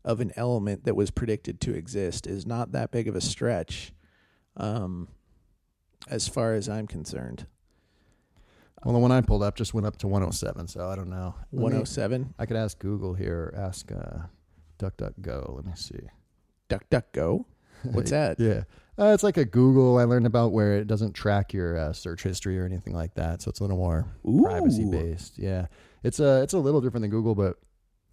[0.03, 3.93] of an element that was predicted to exist is not that big of a stretch,
[4.57, 5.07] um,
[6.07, 7.45] as far as I'm concerned.
[8.83, 11.35] Well, the one I pulled up just went up to 107, so I don't know.
[11.51, 14.19] Let me- 107, I could ask Google here ask uh,
[14.79, 15.55] DuckDuckGo.
[15.55, 15.99] Let me see.
[16.69, 17.45] duck, duck, go.
[17.83, 18.39] What's that?
[18.39, 18.63] Yeah.
[18.97, 22.23] Uh, it's like a Google I learned about where it doesn't track your uh, search
[22.23, 23.41] history or anything like that.
[23.41, 24.05] So it's a little more
[24.43, 25.37] privacy based.
[25.37, 25.67] Yeah.
[26.03, 27.57] It's a, it's a little different than Google, but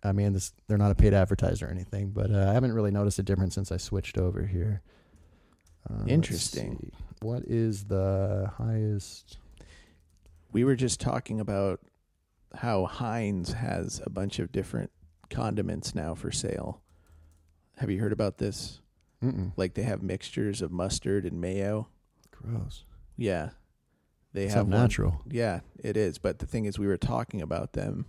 [0.05, 2.91] I mean, this, they're not a paid advertiser or anything, but uh, I haven't really
[2.93, 4.83] noticed a difference since I switched over here.
[5.89, 6.79] Uh, let's Interesting.
[6.81, 6.93] see.
[7.21, 9.39] What is the highest?
[10.53, 11.81] we were just talking about
[12.55, 14.91] how Heinz has a bunch of different
[15.29, 16.81] condiments now for sale.
[17.77, 18.81] Have you heard about this?
[19.23, 19.53] Mm-mm.
[19.57, 21.89] Like they have mixtures of mustard and mayo.
[22.31, 22.85] Gross.
[23.19, 23.51] Yeah.
[24.33, 25.21] They It's have one- natural.
[25.29, 26.17] Yeah, it is.
[26.17, 28.07] But the thing is we were talking about them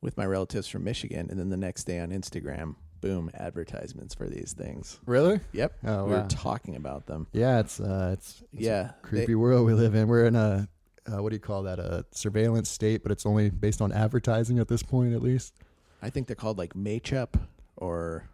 [0.00, 4.26] with my relatives from Michigan and then the next day on Instagram, boom, advertisements for
[4.28, 4.98] these things.
[5.06, 5.38] Really?
[5.52, 5.74] Yep.
[5.86, 6.22] Oh, we wow.
[6.22, 7.26] were talking about them.
[7.32, 8.90] Yeah, it's uh, it's, it's a yeah.
[9.02, 10.08] creepy they- world we live in.
[10.08, 10.68] We're in a
[11.06, 11.78] uh, what do you call that?
[11.78, 15.54] A surveillance state, but it's only based on advertising at this point, at least.
[16.02, 17.34] I think they're called like Maychup
[17.76, 18.24] or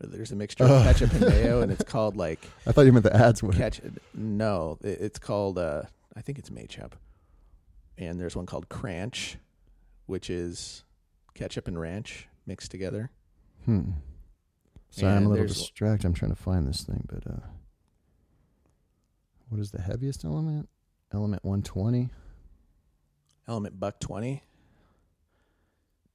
[0.00, 0.82] there's a mixture of Oh.
[0.82, 3.52] ketchup and mayo and it's called like I thought you meant the ads were.
[3.52, 3.80] catch
[4.12, 5.82] no it- it's called uh
[6.16, 6.92] i think it's maychup
[7.96, 9.38] and there's one called cranch
[10.06, 10.84] which is
[11.34, 13.10] ketchup and ranch mixed together
[13.64, 13.90] Hmm.
[14.90, 16.06] Sorry, I'm a little distracted.
[16.06, 17.40] I'm trying to find this thing, but uh,
[19.48, 20.68] what is the heaviest element?
[21.12, 22.10] Element 120.
[23.48, 24.42] element buck 20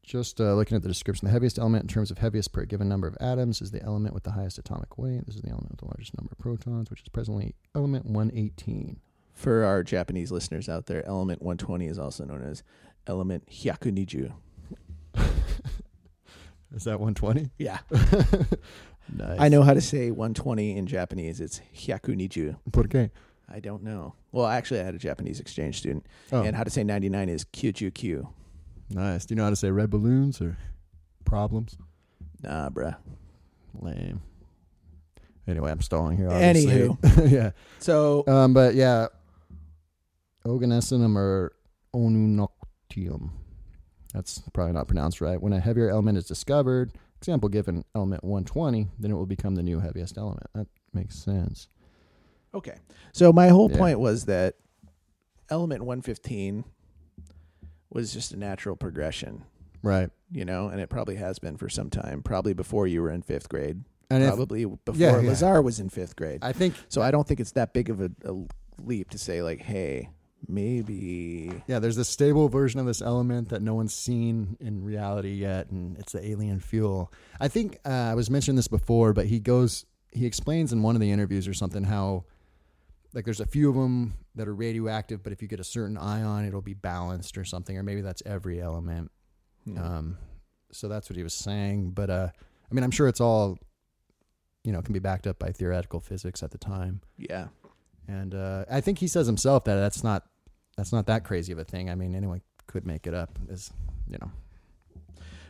[0.04, 2.90] Just uh, looking at the description, the heaviest element in terms of heaviest per given
[2.90, 5.26] number of atoms is the element with the highest atomic weight.
[5.26, 9.00] This is the element with the largest number of protons, which is presently element 118.
[9.34, 12.62] for our japanese listeners out there element 120 is also known as
[13.08, 14.34] element hyakuniju
[16.76, 17.50] Is that 120?
[17.58, 17.80] yeah
[19.16, 19.40] nice.
[19.40, 23.10] i know how to say 120 in japanese it's hyakuniju Por qué?
[23.50, 26.70] i don't know well actually i had a japanese exchange student Oh, and how to
[26.70, 28.28] say 99 is kyuju
[28.92, 29.26] nice.
[29.26, 30.58] Do you know how to say red balloons or
[31.26, 31.78] problems?
[32.44, 32.96] nah bruh
[33.80, 34.22] Lame.
[35.48, 36.30] Anyway, I'm stalling here.
[36.30, 36.72] Obviously.
[36.74, 37.32] Anywho.
[37.32, 37.52] yeah.
[37.80, 39.08] so Um, but yeah,
[40.46, 41.54] oganestinum or
[41.94, 43.30] onunoctium.
[44.14, 45.42] That's probably not pronounced right.
[45.42, 49.64] When a heavier element is discovered, example given element 120, then it will become the
[49.64, 50.48] new heaviest element.
[50.56, 51.68] That makes sense.
[52.54, 52.78] Okay.
[53.14, 53.78] So my whole Yeah.
[53.78, 54.56] point was that
[55.50, 56.64] element 115
[57.92, 59.44] was just a natural progression,
[59.84, 60.10] Right.
[60.32, 63.22] you know, and it probably has been for some time, probably before you were in
[63.22, 65.28] fifth grade, And if, probably before yeah, yeah.
[65.28, 66.40] Lazar was in fifth grade.
[66.44, 68.36] I think so I don't think it's that big of a, a
[68.84, 70.10] leap to say like, hey,
[70.48, 71.52] maybe.
[71.68, 75.70] yeah, there's this stable version of this element that no one's seen in reality yet,
[75.70, 77.12] and it's the alien fuel.
[77.40, 80.96] I think uh, I was mentioning this before, but he goes, he explains in one
[80.96, 82.26] of the interviews or something how,
[83.14, 85.98] like, there's a few of them that are radioactive, but if you get a certain
[85.98, 89.12] ion, it'll be balanced or something, or maybe that's every element.
[89.66, 89.78] Hmm.
[89.78, 90.18] Um,
[90.72, 91.92] so that's what he was saying.
[91.92, 93.58] But uh, I mean, I'm sure it's all,
[94.64, 97.02] you know, can be backed up by theoretical physics at the time.
[97.18, 97.48] yeah.
[98.08, 100.26] And uh, I think he says himself that that's not
[100.80, 101.90] that's not that crazy of a thing.
[101.90, 103.38] I mean, anyone could make it up.
[103.50, 103.72] Is
[104.10, 104.32] you know,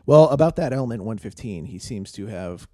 [0.08, 2.68] Well, about that element 115, he seems to have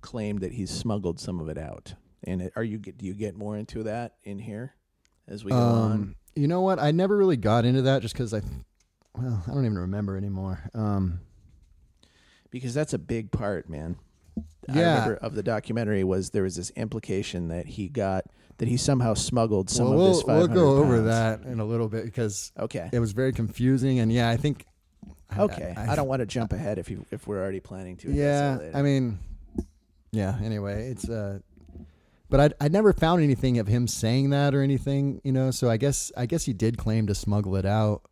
[0.00, 1.94] claimed that he's smuggled some of it out.
[2.22, 4.74] And it, are you do you get more into that in here
[5.26, 5.92] as we go on?
[5.92, 6.78] um, you know what?
[6.78, 8.40] I never really got into that just because I,
[9.16, 10.60] well, I don't even remember anymore.
[10.74, 11.20] Um,
[12.50, 13.96] Because that's a big part, man.
[14.68, 14.94] I Yeah.
[14.94, 18.24] remember of the documentary was there was this implication that he got
[18.58, 21.60] that he somehow smuggled some well, of this we'll, we'll 500 go over that in
[21.60, 22.88] a little bit because Okay.
[22.92, 23.98] it was very confusing.
[24.00, 24.64] And yeah, I think.
[25.30, 25.74] I- Okay.
[25.76, 28.10] I, don't want to jump ahead if you if we're already planning to.
[28.10, 28.58] Yeah.
[28.74, 29.18] I mean,
[30.10, 30.38] yeah.
[30.42, 31.40] Anyway, it's uh,
[32.30, 35.50] but I I never found anything of him saying that or anything, you know.
[35.50, 38.02] So I guess I guess he did claim to smuggle it out,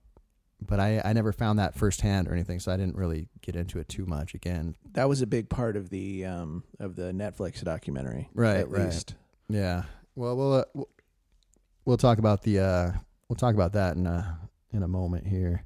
[0.61, 3.79] but I I never found that firsthand or anything, so I didn't really get into
[3.79, 4.35] it too much.
[4.35, 8.29] Again, that was a big part of the um of the Netflix documentary.
[8.35, 8.85] Right, At right.
[8.87, 9.15] least.
[9.49, 9.85] yeah.
[10.19, 10.65] Well, we'll uh,
[11.85, 12.93] we'll, talk about the uh
[13.29, 15.63] we'll talk about that in a in a moment here.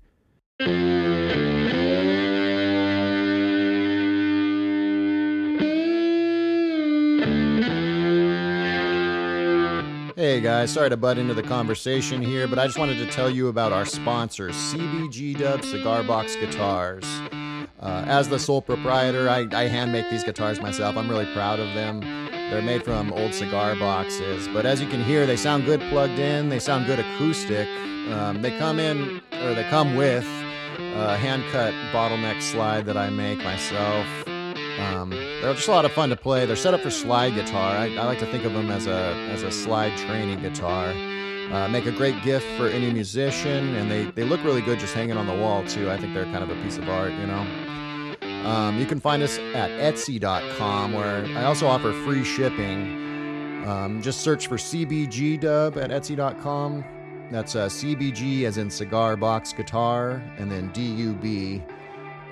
[10.16, 13.30] Hey guys, sorry to butt into the conversation here, but I just wanted to tell
[13.30, 17.04] you about our sponsor, CBG Dub Cigar Box Guitars.
[17.78, 20.96] Uh, as the sole proprietor, I, I hand make these guitars myself.
[20.96, 22.29] I'm really proud of them.
[22.50, 26.18] They're made from old cigar boxes, but as you can hear, they sound good plugged
[26.18, 26.48] in.
[26.48, 27.68] They sound good acoustic.
[28.12, 30.26] Um, they come in, or they come with
[30.78, 34.06] a hand cut bottleneck slide that I make myself.
[34.80, 36.44] Um, they're just a lot of fun to play.
[36.44, 37.76] They're set up for slide guitar.
[37.76, 40.92] I, I like to think of them as a as a slide training guitar.
[41.52, 44.94] Uh, make a great gift for any musician, and they, they look really good just
[44.94, 45.90] hanging on the wall too.
[45.90, 47.44] I think they're kind of a piece of art, you know.
[48.44, 53.64] Um, you can find us at Etsy.com, where I also offer free shipping.
[53.66, 56.84] Um, just search for CBG Dub at Etsy.com.
[57.30, 61.62] That's uh, CBG as in cigar box guitar, and then DUB.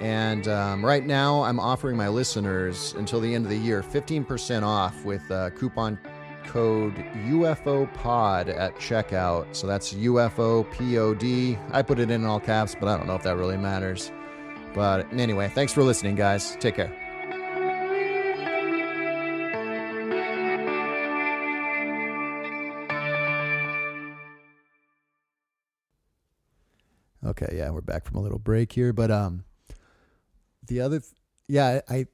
[0.01, 4.63] And um, right now, I'm offering my listeners until the end of the year 15%
[4.63, 5.99] off with uh, coupon
[6.45, 6.95] code
[7.27, 9.55] UFO Pod at checkout.
[9.55, 11.59] So that's UFO POD.
[11.73, 14.11] I put it in all caps, but I don't know if that really matters.
[14.79, 16.57] But anyway, thanks for listening, guys.
[16.61, 16.93] Take care.
[27.27, 29.43] Okay, yeah, we're back from a little break here, but um,
[30.69, 31.13] the other, th-
[31.49, 32.07] yeah, I,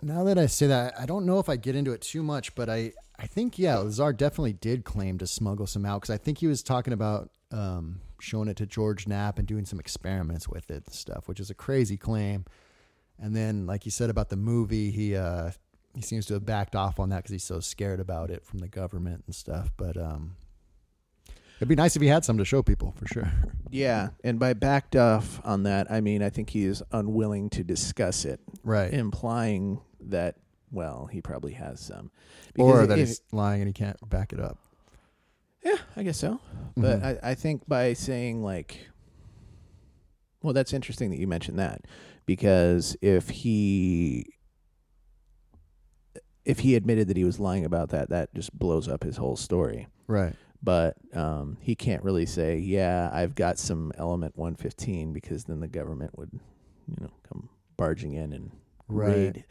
[0.00, 2.54] now that I say that, I don't know if I get into it too much,
[2.54, 6.16] but I, I think yeah, Lazar definitely did claim to smuggle some out because I
[6.16, 10.48] think he was talking about um, showing it to George Knapp and doing some experiments
[10.48, 12.44] with it and stuff, which is a crazy claim.
[13.20, 15.50] And then, like you said about the movie, he uh,
[15.94, 18.60] he seems to have backed off on that because he's so scared about it from
[18.60, 19.70] the government and stuff.
[19.76, 20.36] But um,
[21.56, 23.32] it'd be nice if he had some to show people for sure.
[23.70, 27.62] Yeah, and by backed off on that, I mean I think he is unwilling to
[27.62, 28.90] discuss it, Right.
[28.90, 30.36] implying that
[30.72, 32.10] well he probably has some,
[32.58, 34.58] or that if- he's lying and he can't back it up.
[35.64, 36.40] Yeah, I guess so.
[36.76, 37.04] But Mhm.
[37.24, 38.88] I, I think by saying like,
[40.42, 41.82] well, that's interesting that you mentioned that
[42.26, 44.26] because if he
[46.44, 49.36] if he admitted that he was lying about that, that just blows up his whole
[49.36, 49.86] story.
[50.06, 50.34] right.
[50.60, 55.68] But um, he can't really say, "Yeah, I've got some element 115," because then the
[55.68, 56.30] government would,
[56.88, 58.50] you know, come barging in and
[58.88, 59.08] Right.
[59.14, 59.44] raid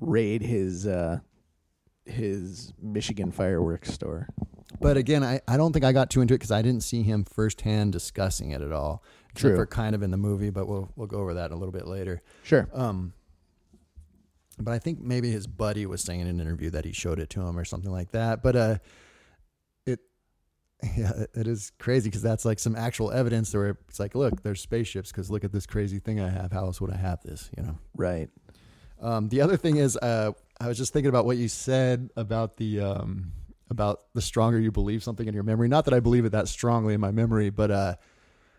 [0.00, 1.20] raid his uh,
[2.04, 4.28] his Michigan fireworks store.
[4.78, 7.02] But again, I, I don't think I got too into it because I didn't see
[7.02, 9.02] him firsthand discussing it at all.
[9.34, 9.54] True.
[9.54, 11.86] for kind of in the movie, but we'll we'll go over that a little bit
[11.86, 12.20] later.
[12.42, 12.68] Sure.
[12.72, 13.12] Um,
[14.58, 17.30] but I think maybe his buddy was saying in an interview that he showed it
[17.30, 18.42] to him or something like that.
[18.42, 18.78] But uh,
[19.86, 20.00] it
[20.96, 24.42] yeah, it- it is crazy because that's like some actual evidence where it's like, look,
[24.42, 26.50] there's spaceships because look at this crazy thing I have.
[26.52, 27.50] How else would I have this?
[27.56, 27.78] You know.
[27.96, 28.28] Right.
[29.00, 32.56] Um, the other thing is, uh, I was just thinking about what you said about
[32.56, 33.32] the um,
[33.70, 35.68] about the stronger you believe something in your memory.
[35.68, 37.94] Not that I believe it that strongly in my memory, but uh,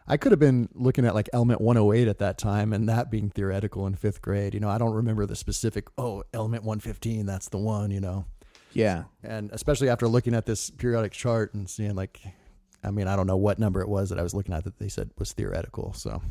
[0.08, 3.30] I could have been looking at like element 108 at that time and that being
[3.30, 4.54] theoretical in fifth grade.
[4.54, 8.26] You know, I don't remember the specific, oh, element 115, that's the one, you know.
[8.74, 9.04] Yeah.
[9.21, 12.21] And especially after looking at this periodic chart and seeing like,
[12.84, 14.80] I mean, I don't know what number it was that I was looking at that
[14.80, 15.93] they said was theoretical.
[15.93, 16.21] So,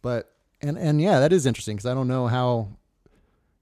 [0.00, 2.78] but, and, and yeah, that is interesting because I don't know how,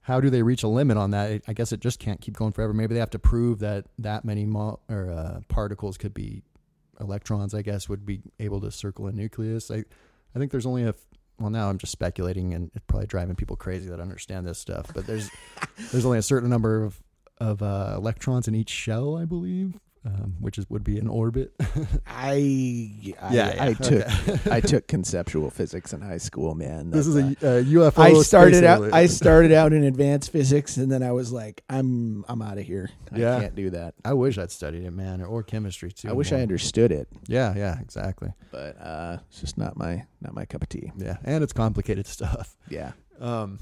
[0.07, 1.41] how do they reach a limit on that?
[1.49, 2.71] I guess it just can't keep going forever.
[2.71, 6.43] Maybe they have to prove that that many mo- or uh, particles could be
[7.01, 9.69] electrons, I guess, would be able to circle a nucleus.
[9.69, 9.83] I,
[10.33, 10.95] I think there's only a,
[11.39, 14.89] well, now I'm just speculating and it's probably driving people crazy that understand this stuff,
[14.93, 15.29] but there's,
[15.91, 17.01] there's only a certain number of,
[17.41, 21.53] of uh, electrons in each shell, I believe, um, which is would be an orbit.
[21.59, 21.65] I,
[22.07, 24.39] I, Yeah, yeah, I took okay.
[24.51, 26.91] I took conceptual physics in high school, man.
[26.91, 27.99] this is That's, a, uh, UFO.
[27.99, 28.77] I started out.
[28.79, 28.93] alien.
[28.93, 32.63] I started out in advanced physics, and then I was like, "I'm, I'm out of
[32.65, 32.89] here.
[33.11, 33.39] I Yeah.
[33.41, 36.09] can't do that." I wish I'd studied it, man, or chemistry too.
[36.09, 38.31] I wish I understood it, Yeah, yeah, exactly.
[38.51, 40.91] but uh, it's just not my, not my cup of tea.
[40.97, 42.55] Yeah, and it's complicated stuff.
[42.69, 43.59] Yeah, Um,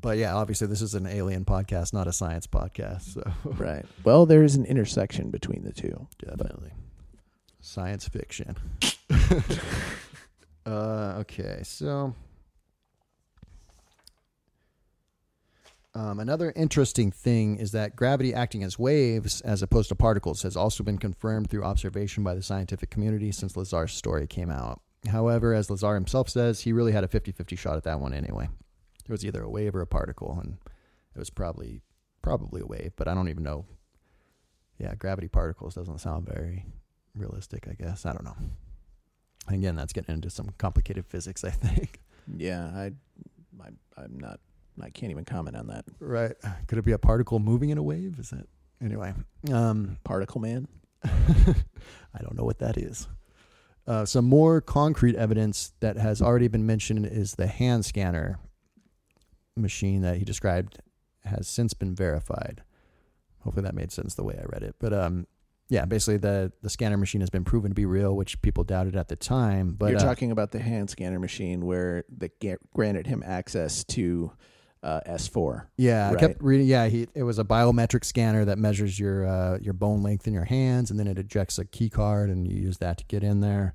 [0.00, 3.14] but yeah, obviously this is an alien podcast, not a science podcast.
[3.14, 3.84] So right.
[4.04, 6.08] Well, there is an intersection between the two.
[6.18, 6.72] definitely
[7.60, 8.56] science fiction.
[10.66, 12.14] uh, okay, so
[15.94, 20.56] um, another interesting thing is that gravity acting as waves as opposed to particles has
[20.56, 24.80] also been confirmed through observation by the scientific community since Lazar's story came out.
[25.08, 28.14] However, as Lazar himself says, he really had a 50 50 shot at that one
[28.14, 28.48] anyway.
[29.04, 30.58] It was either a wave or a particle, and
[31.14, 31.82] it was probably
[32.22, 33.66] probably a wave, but I don't even know.
[34.78, 36.64] Yeah, gravity particles doesn't sound very
[37.14, 38.06] realistic, I guess.
[38.06, 38.36] I don't know.
[39.48, 42.00] Again, that's getting into some complicated physics, I think.
[42.36, 42.92] Yeah, I,
[43.60, 44.38] I, I'm not.
[44.80, 45.84] I can't even comment on that.
[45.98, 46.30] Right.
[46.68, 48.16] Could it be a particle moving in a wave?
[48.20, 48.46] Is that
[48.80, 49.12] anyway?
[49.52, 50.68] Um, Particle man.
[51.04, 53.08] I don't know what that is.
[53.88, 58.38] Uh, some more concrete evidence that has already been mentioned is the hand scanner
[59.56, 60.78] machine that he described
[61.24, 62.62] has since been verified.
[63.40, 64.76] Hopefully that made sense the way I read it.
[64.78, 65.26] But um,
[65.68, 68.96] yeah, basically the the scanner machine has been proven to be real, which people doubted
[68.96, 69.74] at the time.
[69.78, 72.32] But You're uh, talking about the hand scanner machine where that
[72.74, 74.32] granted him access to
[74.82, 75.66] uh, S4.
[75.76, 76.66] Yeah, I kept reading.
[76.66, 80.34] Yeah, he, it was a biometric scanner that measures your uh, your bone length in
[80.34, 83.22] your hands, and then it ejects a key card, and you use that to get
[83.22, 83.74] in there.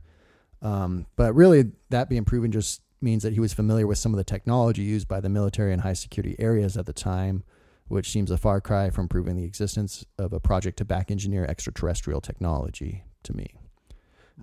[0.61, 4.17] Um, but really, that being proven just means that he was familiar with some of
[4.17, 7.43] the technology used by the military in high security areas at the time,
[7.87, 11.45] which seems a far cry from proving the existence of a project to back engineer
[11.45, 13.55] extraterrestrial technology to me.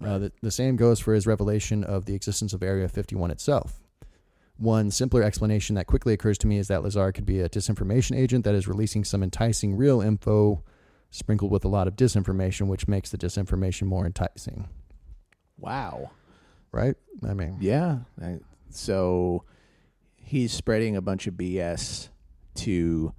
[0.04, 3.80] Uh, the, the same goes for his revelation of the existence of Area 51 itself.
[4.56, 8.16] One simpler explanation that quickly occurs to me is that Lazar could be a disinformation
[8.16, 10.62] agent that is releasing some enticing real info
[11.10, 14.68] sprinkled with a lot of disinformation, which makes the disinformation more enticing.
[15.58, 16.10] Wow.
[16.74, 16.96] Right?
[17.26, 17.98] I mean, Yeah.
[18.20, 19.44] I, so
[20.16, 22.08] he's spreading a bunch of BS
[22.56, 23.14] to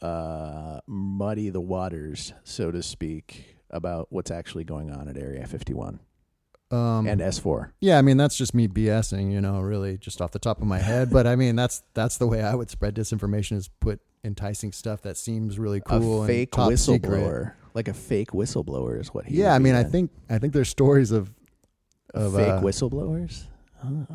[0.00, 5.98] uh, muddy the waters, so to speak, about what's actually going on at Area 51
[6.70, 7.70] um, and S4.
[7.80, 10.66] yeah, I mean that's just me BSing, you know, really just off the top of
[10.66, 11.10] my head.
[11.10, 15.02] But I mean that's that's the way I would spread disinformation is put enticing stuff
[15.02, 17.02] that seems really cool a fake top secret.
[17.02, 19.36] whistleblower, like a fake whistleblower, is what he.
[19.36, 21.32] Yeah, I mean I think I think there's stories of
[22.16, 23.44] of fake uh, whistleblowers.
[23.84, 24.06] Oh,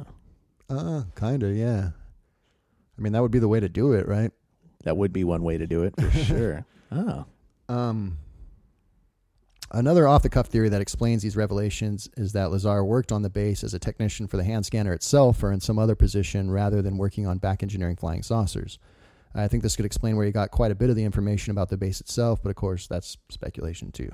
[0.69, 1.89] uh kind of yeah.
[2.97, 4.31] I mean that would be the way to do it, right?
[4.83, 6.65] that would be one way to do it for sure.
[6.91, 7.25] Oh,
[7.69, 8.17] Um,
[9.71, 13.29] another off the cuff theory that explains these revelations is that Lazar worked on the
[13.29, 16.81] base as a technician for the hand scanner itself or in some other position rather
[16.81, 18.79] than working on back engineering flying saucers.
[19.35, 21.69] I think this could explain where he got quite a bit of the information about
[21.69, 24.09] the base itself, but of course, that's speculation too.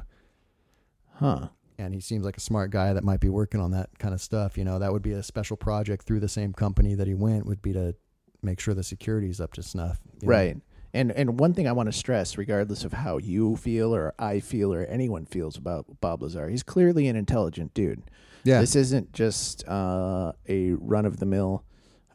[1.15, 1.47] huh.
[1.79, 4.21] And he seems like a smart guy that might be working on that kind of
[4.21, 4.57] stuff.
[4.57, 7.45] You know, that would be a special project through the same company that he went,
[7.45, 7.95] would be to
[8.41, 9.99] make sure the security's up to snuff.
[10.21, 10.31] you know?
[10.33, 10.57] Right.
[10.93, 14.39] And and one thing I want to stress, regardless of how you feel or I
[14.39, 18.01] feel or anyone feels about Bob Lazar, he's clearly an intelligent dude.
[18.43, 18.61] Yeah.
[18.61, 21.65] This isn't just uh, a run of the mill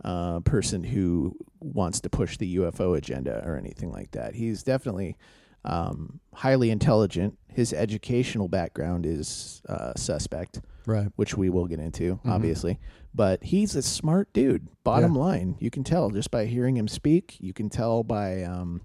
[0.02, 4.34] uh, person who wants to push the UFO agenda or anything like that.
[4.34, 5.16] He's definitely
[5.64, 7.38] um, highly intelligent.
[7.48, 11.08] His educational background is uh, suspect, right.
[11.16, 12.30] which we will get into, Mhm.
[12.30, 12.78] obviously.
[13.14, 14.68] But he's a smart dude.
[14.84, 15.20] Bottom Yeah.
[15.20, 17.36] line, you can tell just by hearing him speak.
[17.40, 18.80] You can tell by um,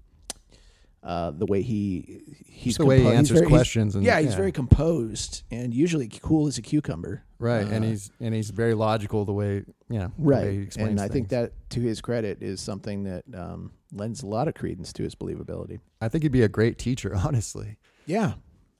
[1.08, 3.94] uh, the way he he's the way he answers very- questions.
[3.96, 7.24] And, yeah, he's very composed and usually cool as a cucumber.
[7.38, 10.60] Right, and Uh, he's and he's very logical the way yeah way right.
[10.66, 14.48] explains And I think that, to his credit, is something that um, lends a lot
[14.48, 15.80] of credence to his believability.
[16.02, 17.78] I think he'd be a great teacher, honestly.
[18.04, 18.34] Yeah,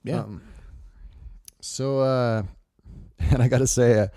[0.05, 0.21] yeah.
[0.21, 0.43] Um,
[1.61, 2.43] so uh,
[3.19, 4.09] and I got to say, uh,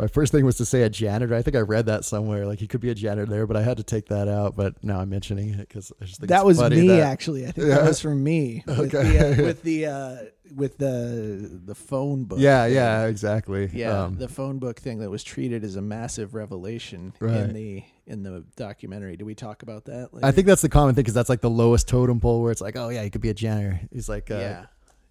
[0.00, 1.34] my first thing was to say a janitor.
[1.34, 2.46] I think I read that somewhere.
[2.46, 4.56] Like he could be a janitor there, but I had to take that out.
[4.56, 7.46] But now I'm mentioning it because I just think that was me that- actually.
[7.46, 7.74] I think Yeah.
[7.76, 10.16] that was from me with the uh, with the uh,
[10.56, 12.38] with the the phone book.
[12.40, 12.74] Yeah, thing.
[12.74, 13.70] yeah, exactly.
[13.72, 14.04] yeah.
[14.04, 18.22] Um, the phone book thing that was treated as a massive revelation in the in
[18.22, 19.16] the documentary.
[19.16, 20.08] Did we talk about that?
[20.22, 22.60] I think that's the common thing because that's like the lowest totem pole where it's
[22.62, 23.80] like, oh yeah, he could be a janitor.
[23.92, 24.66] He's like uh, yeah,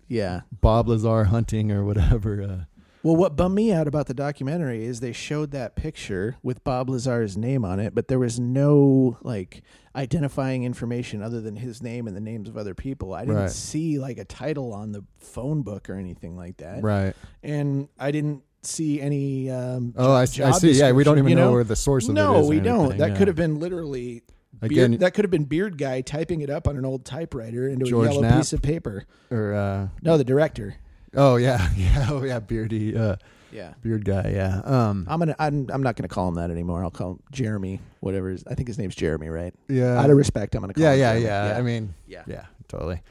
[0.08, 0.42] yeah.
[0.62, 2.66] Bob Lazar hunting or whatever.
[3.02, 6.90] Well, what bummed me out about the documentary is they showed that picture with Bob
[6.90, 9.62] Lazar's name on it, but there was no like
[9.96, 13.14] identifying information other than his name and the names of other people.
[13.14, 13.50] I didn't Right.
[13.52, 17.16] see like a title on the phone book or anything like that, right.
[17.44, 19.50] and I didn't see any.
[19.50, 20.72] Um, Oh, I, jo- I see.
[20.72, 22.26] Yeah, we don't even you know, where the source of it is.
[22.26, 22.98] No, we don't.
[22.98, 23.18] That yeah.
[23.18, 24.24] could have been literally.
[24.62, 27.70] again Beard, that could have been Beard Guy typing it up on an old typewriter
[27.70, 28.36] into George a yellow Knapp.
[28.40, 29.06] piece of paper.
[29.32, 30.76] or uh, No, the director.
[31.16, 33.16] Oh yeah, yeah, oh yeah, beardy uh,
[33.52, 33.74] Yeah.
[33.82, 34.32] beard guy.
[34.34, 34.62] Yeah.
[34.64, 35.06] Um.
[35.10, 35.36] I'm gonna.
[35.40, 35.68] I'm.
[35.72, 36.84] I'm not gonna call him that anymore.
[36.84, 37.80] I'll call him Jeremy.
[38.02, 38.30] Whatever.
[38.30, 39.54] His, I think his name's Jeremy, right?
[39.68, 40.00] Yeah.
[40.00, 41.00] Out of respect, I'm gonna call yeah, him.
[41.00, 41.26] yeah, Jeremy.
[41.50, 42.24] yeah, I mean, yeah.
[42.28, 43.02] yeah, totally.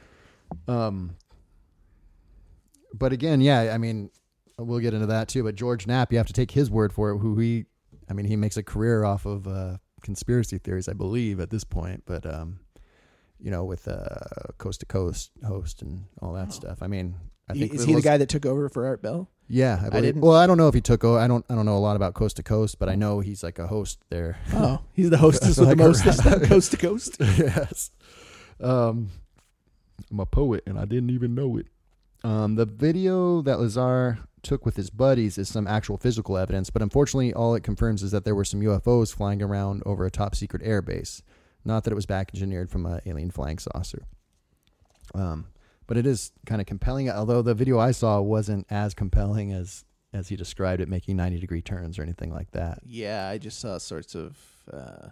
[0.68, 1.16] Um.
[2.94, 4.10] But again, yeah, I mean,
[4.58, 5.44] we'll get into that too.
[5.44, 7.18] But George Knapp, you have to take his word for it.
[7.18, 7.66] Who he,
[8.08, 11.64] I mean, he makes a career off of uh, conspiracy theories, I believe, at this
[11.64, 12.04] point.
[12.06, 12.60] But um,
[13.38, 14.06] you know, with uh,
[14.56, 16.52] coast to coast host and all that Oh.
[16.52, 16.78] stuff.
[16.80, 17.14] I mean,
[17.48, 19.28] I He- think is he the guy that took over for Art Bell?
[19.48, 20.02] Yeah, I, believe.
[20.04, 21.02] didn't- Well, I don't know if he took.
[21.04, 21.44] o- I don't.
[21.48, 23.66] I don't know a lot about coast to coast, but I know he's like a
[23.66, 24.36] host there.
[24.52, 27.16] Oh, he's the hostess with Like the a- mostest coast to coast.
[27.20, 27.90] yes.
[28.60, 29.08] Um,
[30.10, 31.66] I'm a poet and I didn't even know it.
[32.24, 36.82] Um, the video that Lazar took with his buddies is some actual physical evidence, but
[36.82, 40.34] unfortunately, all it confirms is that there were some UFOs flying around over a top
[40.34, 41.22] secret airbase.
[41.64, 44.02] Not that it was back engineered from an alien flying saucer.
[45.14, 45.46] Um,
[45.88, 49.84] but it is kind of compelling, although the video I saw wasn't as compelling as
[50.12, 52.78] as he described it, making 90 degree turns or anything like that.
[52.84, 54.38] Yeah, I just saw sorts of
[54.72, 55.08] uh,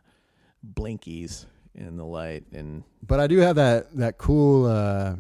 [0.75, 5.17] blinkies in the light, and but I do have that that cool uh,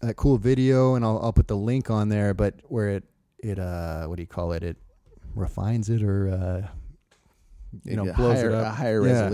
[0.00, 2.34] that cool video, and I'll I'll put the link on there.
[2.34, 3.04] But where it
[3.40, 4.62] it uh what do you call it?
[4.62, 4.76] It
[5.34, 6.68] refines it or uh,
[7.84, 9.28] you know blows higher, it a higher Yeah.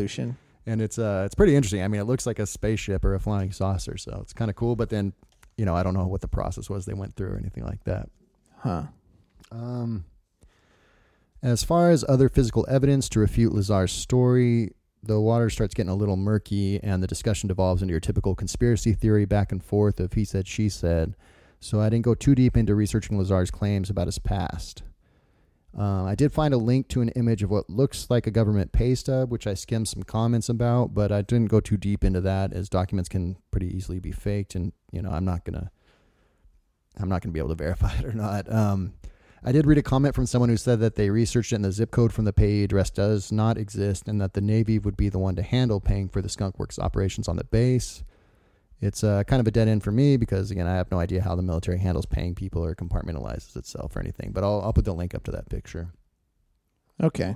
[0.71, 1.83] And it's uh it's pretty interesting.
[1.83, 4.57] I mean, it looks like a spaceship or a flying saucer, so it's kind of
[4.57, 4.77] cool.
[4.77, 5.13] But then
[5.57, 7.83] you know I don't know what the process was they went through or anything like
[7.85, 8.09] that.
[8.59, 8.85] Huh.
[9.51, 10.05] Um,
[11.43, 14.71] as far as other physical evidence to refute Lazar's story,
[15.03, 18.93] the water starts getting a little murky, and the discussion devolves into your typical conspiracy
[18.93, 21.17] theory back and forth of he said, she said.
[21.59, 24.83] So I didn't go too deep into researching Lazar's claims about his past.
[25.77, 28.73] Um, I did find a link to an image of what looks like a government
[28.73, 32.21] pay stub, which I skimmed some comments about, but I didn't go too deep into
[32.23, 35.71] that, as documents can pretty easily be faked, and you know I'm not gonna,
[36.99, 38.53] I'm not gonna be able to verify it or not.
[38.53, 38.95] Um,
[39.43, 41.73] I did read a comment from someone who said that they researched it and the
[41.73, 45.09] zip code from the pay address does not exist and that the Navy would be
[45.09, 48.05] the one to handle paying for the Skunk Works operations on the base.
[48.81, 51.21] It's uh, kind of a dead end for me because, again, I have no idea
[51.23, 54.87] how the military handles paying people or compartmentalizes itself or anything, but I'll, I'll put
[54.87, 55.93] the link up to that picture.
[57.03, 57.35] Okay.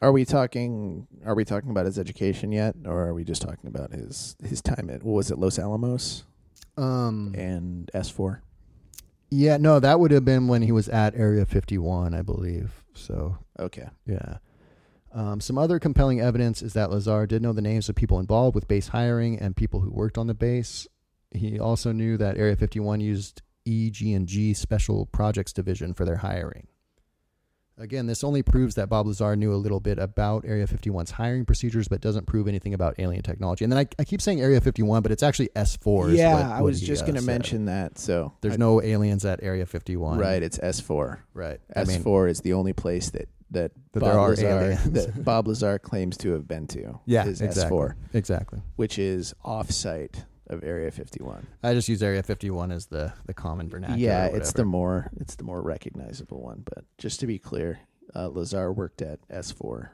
[0.00, 1.06] Are we talking?
[1.24, 4.60] Are we talking about his education yet, or are we just talking about his his
[4.62, 6.24] time at what was it Los Alamos
[6.78, 8.42] Um, and S four?
[9.30, 12.82] yeah, no, that would have been when he was at Area 51, I believe.
[12.94, 13.88] So Okay.
[14.06, 14.38] Yeah.
[15.14, 18.54] Um, some other compelling evidence is that Lazar did know the names of people involved
[18.54, 20.86] with base hiring and people who worked on the base.
[21.32, 26.66] He also knew that Area 51 used EG&G Special Projects Division for their hiring.
[27.78, 31.46] Again, this only proves that Bob Lazar knew a little bit about Area 51's hiring
[31.46, 33.64] procedures, but doesn't prove anything about alien technology.
[33.64, 36.14] And then I, I keep saying Area 51, but it's actually S4.
[36.14, 37.98] yeah, what- I was just uh, going to mention that.
[37.98, 40.18] So There's I- no aliens at Area 51.
[40.18, 40.42] right.
[40.42, 41.24] It's S four.
[41.34, 41.60] Right.
[41.74, 44.84] I S mean, is the only place that that, That Bob there are Lazar aliens.
[44.92, 46.98] that Bob Lazar claims to have been to.
[47.06, 47.62] yeah, is exactly.
[47.62, 48.60] S four, Exactly.
[48.76, 51.46] which is off-site of Area fifty one.
[51.62, 54.00] I just use Area 51 as the, the common vernacular.
[54.00, 56.62] Yeah, it's the more it's the more recognizable one.
[56.64, 57.78] But just to be clear,
[58.14, 59.92] uh, Lazar worked at S four.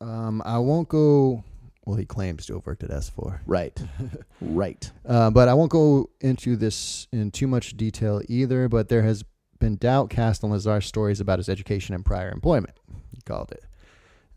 [0.00, 1.44] Um, I won't go.
[1.86, 3.78] Well, he claims to have worked at S4, Right.
[4.40, 4.90] right.
[5.06, 8.70] uh, but I won't go into this in too much detail either.
[8.70, 9.22] But there has
[9.64, 12.76] been doubt cast on Lazar's stories about his education and prior employment.
[13.14, 13.64] He called it.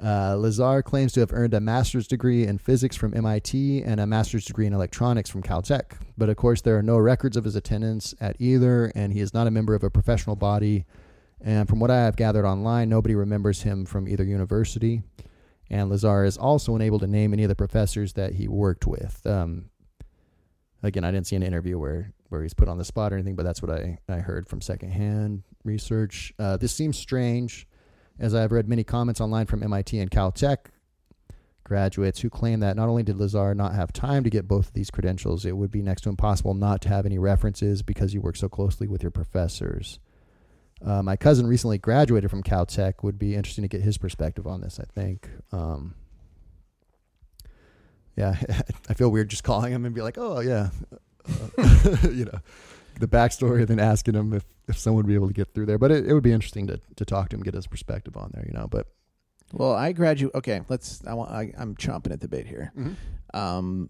[0.02, 4.08] Uh, Lazar claims to have earned a master's degree in physics from MIT and a
[4.08, 5.98] master's degree in electronics from Caltech.
[6.18, 9.34] But of course, there are no records of his attendance at either, and he is
[9.34, 10.86] not a member of a professional body.
[11.42, 15.02] And from what I have gathered online, nobody remembers him from either university.
[15.70, 19.26] And Lazar is also unable to name any of the professors that he worked with.
[19.26, 19.72] Um,
[20.84, 23.36] again, I didn't see an interview where where he's put on the spot or anything,
[23.36, 26.34] but that's what I, I heard from secondhand research.
[26.38, 27.68] Uh, this seems strange,
[28.20, 30.58] as I've read many comments online from MIT and Caltech
[31.64, 34.74] graduates who claim that not only did Lazar not have time to get both of
[34.74, 38.22] these credentials, it would be next to impossible not to have any references because you
[38.22, 40.00] work so closely with your professors.
[40.84, 43.04] Uh, my cousin recently graduated from Caltech.
[43.04, 44.80] Would be interesting to get his perspective on this.
[44.80, 45.30] I think.
[45.52, 45.96] Um,
[48.16, 48.36] yeah,
[48.90, 50.70] I feel weird just calling him and be like, "Oh yeah,"
[52.12, 52.40] you know,
[53.00, 55.66] the backstory, and then asking him if if someone would be able to get through
[55.66, 55.78] there.
[55.78, 58.32] But it, it would be interesting to to talk to him, get his perspective on
[58.34, 58.46] there.
[58.46, 58.88] You know, but
[59.54, 60.36] Well, I graduate.
[60.36, 61.06] Okay, let's.
[61.06, 61.32] I want.
[61.32, 62.72] I, I'm chomping at the bit here.
[62.78, 63.38] Mm-hmm.
[63.38, 63.90] Um,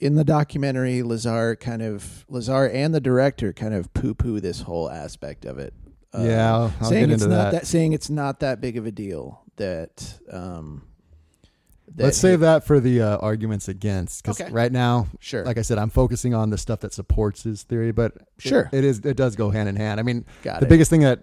[0.00, 4.62] in the documentary, Lazar kind of Lazar and the director kind of poo poo this
[4.62, 5.74] whole aspect of it.
[6.12, 7.66] Uh, yeah, I'll, saying it's not that.
[7.66, 9.42] saying it's not that big of a deal.
[9.56, 10.87] That um, that
[12.04, 14.50] Let's save that for the uh, arguments against, because Okay.
[14.52, 15.44] right now, Sure.
[15.44, 18.68] like I said, I'm focusing on the stuff that supports his theory, but it- Sure.
[18.72, 20.00] it is it does go hand in hand.
[20.00, 20.68] I mean, Got the it.
[20.68, 21.20] biggest thing that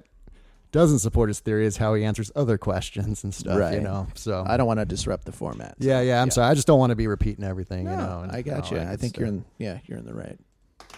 [0.71, 3.53] doesn't support his theory is how he answers other questions and stuff.
[3.55, 3.81] You Right.
[3.81, 5.75] know, so I don't want to disrupt the format.
[5.79, 6.21] yeah, yeah.
[6.21, 6.49] I'm sorry.
[6.49, 7.85] I just don't want to be repeating everything.
[7.85, 8.77] You know, and I got all you.
[8.79, 9.37] that I good think you're stuff.
[9.37, 9.45] in.
[9.57, 10.37] Yeah, you're in the right.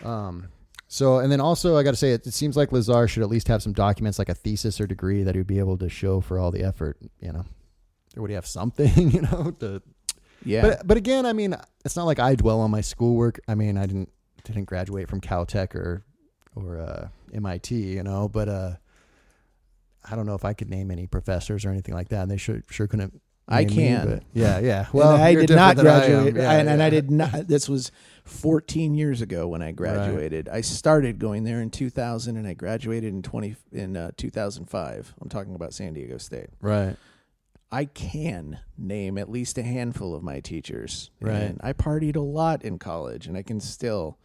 [0.03, 0.47] Um,
[0.87, 3.29] so and then also I got to say it, it seems like Lazar should at
[3.29, 6.21] least have some documents like a thesis or degree that he'd be able to show
[6.21, 6.97] for all the effort.
[7.19, 7.45] You know,
[8.17, 9.11] or would have something?
[9.11, 9.81] You know, to
[10.43, 10.61] Yeah.
[10.61, 11.55] But but again, I mean,
[11.85, 13.39] it's not like I dwell on my schoolwork.
[13.47, 14.09] I mean, I didn't
[14.43, 16.03] didn't graduate from Caltech or
[16.55, 18.27] or uh, MIT, you know.
[18.27, 18.75] But uh,
[20.09, 22.23] I don't know if I could name any professors or anything like that.
[22.23, 23.21] And they sure sure couldn't.
[23.49, 24.05] I me, can.
[24.05, 24.87] but yeah, yeah.
[24.93, 26.11] well, I did not than I am.
[26.11, 27.47] graduate, Yeah, and, and I did not.
[27.47, 27.93] This was
[28.25, 30.49] 14 years ago when I graduated.
[30.49, 35.13] I started going there in 2000, and I graduated in 20 in uh, 2005.
[35.21, 36.49] I'm talking about San Diego State.
[36.59, 36.97] Right.
[37.71, 41.11] I can name at least a handful of my teachers.
[41.19, 41.35] Right.
[41.35, 44.17] And I partied a lot in college, and I can still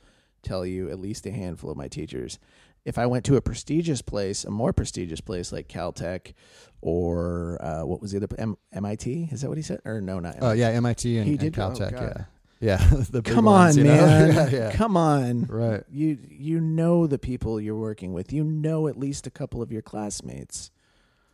[0.42, 2.38] tell you at least a handful of my teachers.
[2.84, 6.34] If I went to a prestigious place, a more prestigious place like Caltech,
[6.80, 9.28] or uh, what was the other M- MIT?
[9.30, 9.80] Is that what he said?
[9.84, 10.36] Or no, not.
[10.40, 11.92] Oh yeah, MIT and, He did go- oh, Caltech.
[11.92, 12.26] God.
[12.60, 12.78] yeah,
[13.12, 13.20] yeah.
[13.24, 13.82] Come on, know?
[13.84, 14.34] man.
[14.34, 14.72] yeah, yeah.
[14.72, 15.44] Come on.
[15.44, 15.84] Right.
[15.90, 18.32] You you know the people you're working with.
[18.32, 20.72] You know at least a couple of your classmates.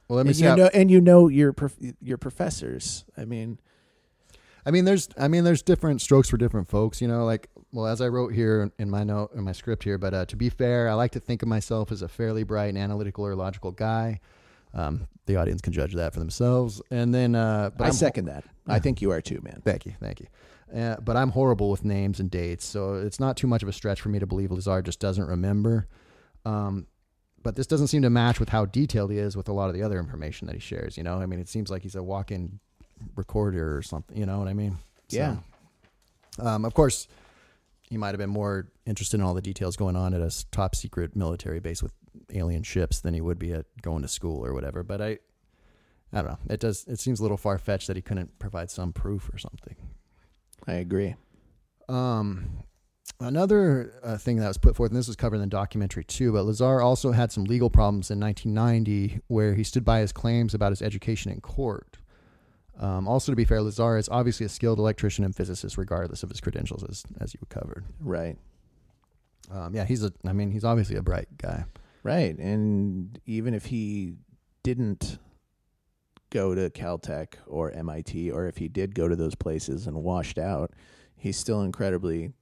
[0.08, 0.42] Well, let me and see.
[0.44, 3.04] you how- know and you know your prof- your professors.
[3.16, 3.58] I mean,
[4.66, 7.00] I mean, there's, I mean, there's different strokes for different folks.
[7.00, 9.98] You know, like, well, as I wrote here in my note, in my script here.
[9.98, 12.68] But uh, to be fair, I like to think of myself as a fairly bright
[12.68, 14.20] and analytical or logical guy.
[14.74, 16.82] Um, the audience can judge that for themselves.
[16.90, 18.44] And then, uh, but I I'm- second that.
[18.66, 19.62] I think you are too, man.
[19.64, 20.26] Thank you, thank you.
[20.74, 23.72] Uh, but I'm horrible with names and dates, so it's not too much of a
[23.72, 25.86] stretch for me to believe Lazar just doesn't remember.
[26.44, 26.86] Um,
[27.42, 29.74] but this doesn't seem to match with how detailed he is with a lot of
[29.74, 30.96] the other information that he shares.
[30.96, 32.60] You know, I mean, it seems like he's a walk-in
[33.16, 34.16] recorder or something.
[34.16, 34.76] You know what I mean?
[35.08, 35.36] Yeah.
[36.38, 37.08] Um, of course,
[37.82, 40.74] he might have been more interested in all the details going on at a top
[40.74, 41.92] secret military base with
[42.32, 44.82] alien ships than he would be at going to school or whatever.
[44.82, 45.18] But I,
[46.12, 46.38] I don't know.
[46.50, 46.84] It does.
[46.86, 49.76] It seems a little far fetched that he couldn't provide some proof or something.
[50.66, 51.14] I agree.
[51.88, 52.64] Um,
[53.20, 56.32] another uh, thing that was put forth, and this was covered in the documentary too,
[56.32, 60.54] but Lazar also had some legal problems in 1990 where he stood by his claims
[60.54, 61.98] about his education in court.
[62.78, 66.30] Um, also, to be fair, Lazar is obviously a skilled electrician and physicist, regardless of
[66.30, 67.84] his credentials, as as you covered.
[68.00, 68.36] Right.
[69.50, 70.12] Um, yeah, he's a.
[70.24, 71.64] I mean, he's obviously a bright guy.
[72.04, 72.38] Right.
[72.38, 74.14] And even if he
[74.62, 75.18] didn't
[76.30, 80.38] go to Caltech or MIT, or if he did go to those places and washed
[80.38, 80.70] out,
[81.16, 82.32] he's still incredibly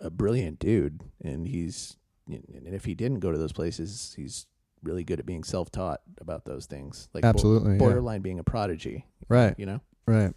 [0.00, 1.04] a brilliant dude.
[1.22, 1.96] And he's,
[2.26, 4.46] and if he didn't go to those places, he's
[4.82, 7.08] really good at being self taught about those things.
[7.12, 7.78] Like Absolutely, yeah.
[7.78, 9.54] borderline being a prodigy, Right.
[9.58, 9.80] you know?
[10.06, 10.32] Right.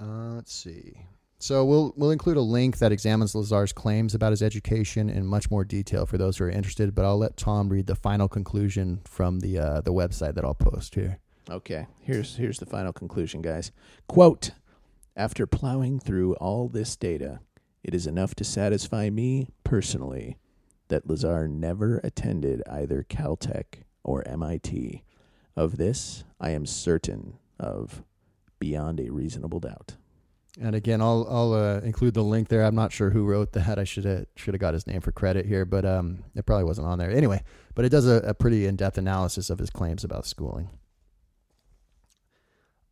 [0.00, 1.06] Uh, let's see.
[1.38, 5.50] So we'll we'll include a link that examines Lazar's claims about his education in much
[5.50, 6.94] more detail for those who are interested.
[6.94, 10.54] But I'll let Tom read the final conclusion from the uh, the website that I'll
[10.54, 11.18] post here.
[11.50, 13.72] Okay, here's here's the final conclusion, guys.
[14.06, 14.52] Quote:
[15.16, 17.40] After plowing through all this data,
[17.84, 20.38] it is enough to satisfy me personally
[20.88, 25.04] that Lazar never attended either Caltech or MIT.
[25.54, 28.02] Of this, I am certain of
[28.58, 29.96] beyond a reasonable doubt.
[30.58, 32.64] And again, I'll I'll uh, include the link there.
[32.64, 33.78] I'm not sure who wrote that.
[33.78, 36.64] I should have should have got his name for credit here, but um, it probably
[36.64, 37.42] wasn't on there anyway.
[37.74, 40.70] But it does a, a pretty in depth analysis of his claims about schooling.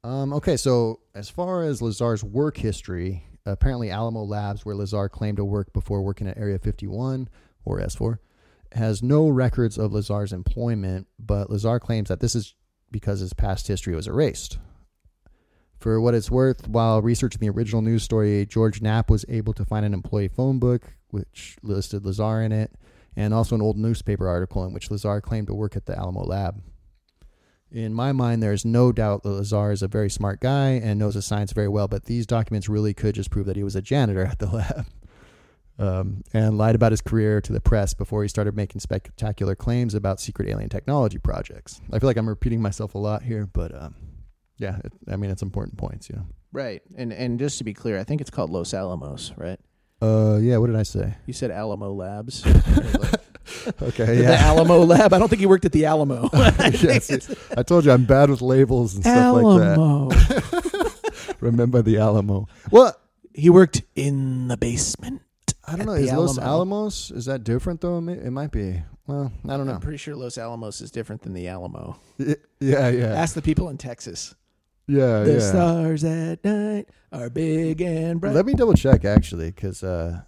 [0.02, 5.36] Um, okay, so as far as Lazar's work history, apparently Alamo Labs, where Lazar claimed
[5.36, 7.28] to work before working at Area 51
[7.64, 8.18] or S4,
[8.72, 12.54] has no records of Lazar's employment, but Lazar claims that this is
[12.90, 14.58] because his past history was erased.
[15.78, 19.64] For what it's worth, while researching the original news story, George Knapp was able to
[19.64, 22.72] find an employee phone book which listed Lazar in it,
[23.16, 26.22] and also an old newspaper article in which Lazar claimed to work at the Alamo
[26.22, 26.62] lab.
[27.72, 30.98] In my mind, there is no doubt that Lazar is a very smart guy and
[30.98, 33.76] knows his science very well, but these documents really could just prove that he was
[33.76, 34.86] a janitor at the lab
[35.78, 39.94] um, and lied about his career to the press before he started making spectacular claims
[39.94, 41.80] about secret alien technology projects.
[41.92, 43.94] I feel like I'm repeating myself a lot here, but um,
[44.58, 46.26] yeah, it, I mean, it's important points, you know.
[46.52, 46.82] Right.
[46.96, 49.60] And and just to be clear, I think it's called Los Alamos, right?
[50.02, 51.14] Uh, yeah, what did I say?
[51.26, 52.44] You said Alamo Labs.
[53.82, 54.30] Okay, Yeah.
[54.30, 54.38] The.
[54.38, 55.12] Alamo Lab.
[55.12, 56.28] I don't think he worked at the Alamo.
[56.34, 59.78] yes, I told you I'm bad with labels and stuff like that.
[59.78, 60.10] Alamo.
[61.40, 62.48] Remember the Alamo.
[62.70, 62.94] Well,
[63.34, 65.22] he worked in the basement.
[65.66, 65.92] I don't know.
[65.92, 67.98] Is Los Alamos is that different though?
[68.08, 68.82] It might be.
[69.06, 69.74] Well, I don't know.
[69.74, 71.98] I'm pretty sure Los Alamos is different than the Alamo.
[72.18, 74.34] Yeah, yeah, Ask the people in Texas.
[74.86, 75.38] yeah, the yeah.
[75.40, 78.34] stars at night are big and bright.
[78.34, 80.20] Let me double check actually, because uh,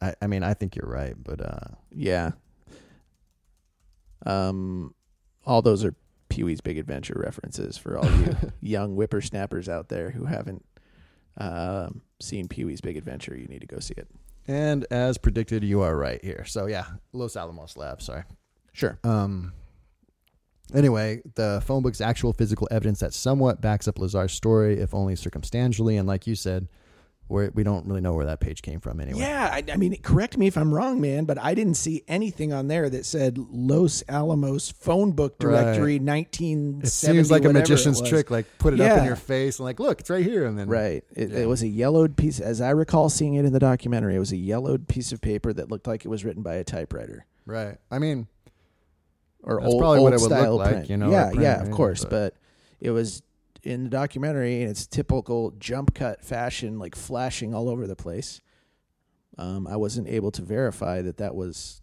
[0.00, 2.32] I, I mean, I think you're right, but uh, yeah.
[4.26, 4.94] Um,
[5.44, 5.94] all those are
[6.28, 10.64] Pee Wee's Big Adventure references for all you young whippersnappers out there who haven't
[11.36, 13.36] um, seen Pee Wee's Big Adventure.
[13.36, 14.08] You need to go see it.
[14.46, 16.44] and as predicted, you are right here.
[16.46, 18.00] So yeah, Los Alamos Lab.
[18.02, 18.24] Sorry.
[18.72, 18.98] Sure.
[19.04, 19.52] Um.
[20.74, 25.14] Anyway, the phone book's actual physical evidence that somewhat backs up Lazar's story, if only
[25.16, 26.66] circumstantially, and like you said,
[27.32, 29.20] where we don't really know where that page came from anyway.
[29.20, 32.52] Yeah, I, I mean, correct me if I'm wrong, man, but I didn't see anything
[32.52, 36.88] on there that said Los Alamos phone book directory, It 1970.
[37.16, 40.00] seems like a magician's trick, like put it up in your face and like, look,
[40.00, 41.02] it's right here, and then Right.
[41.14, 41.38] It, Yeah.
[41.40, 44.14] it was a yellowed piece, as I recall seeing it in the documentary.
[44.14, 46.64] It was a yellowed piece of paper that looked like it was written by a
[46.64, 47.78] typewriter right.
[47.90, 48.28] I mean,
[49.42, 50.90] or That's old, probably what it would look style like, print.
[50.90, 51.72] you know, Yeah, print, yeah, of right?
[51.74, 52.02] course.
[52.04, 52.34] But- But
[52.80, 53.22] it was
[53.62, 58.40] in the documentary in its typical jump cut fashion, like flashing all over the place.
[59.38, 61.80] Um, I wasn't able to verify that that was,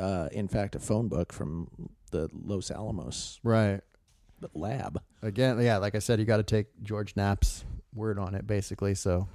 [0.00, 1.68] uh, in fact, a phone book from
[2.10, 3.80] the Los Alamos right.
[4.54, 5.00] lab.
[5.22, 7.64] Again, yeah, like I said, you got to take George Knapp's
[7.94, 8.94] word on it, basically.
[8.94, 9.28] So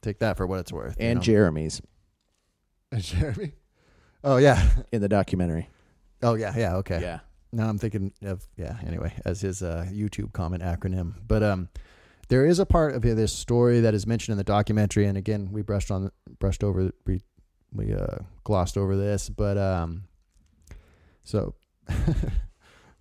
[0.00, 0.96] take that for what it's worth.
[0.98, 1.22] you And know?
[1.22, 1.82] Jeremy's
[2.92, 3.52] And Jeremy.
[4.24, 4.66] Oh yeah.
[4.92, 5.68] in the documentary.
[6.22, 6.54] Oh yeah.
[6.56, 6.76] Yeah.
[6.76, 7.00] Okay.
[7.00, 7.20] Yeah.
[7.52, 8.76] Now I'm thinking of yeah.
[8.86, 11.68] Anyway, as his uh, YouTube comment acronym, but um,
[12.28, 15.50] there is a part of this story that is mentioned in the documentary, and again,
[15.52, 17.20] we brushed on brushed over we
[17.72, 20.04] we uh, glossed over this, but um,
[21.24, 21.54] so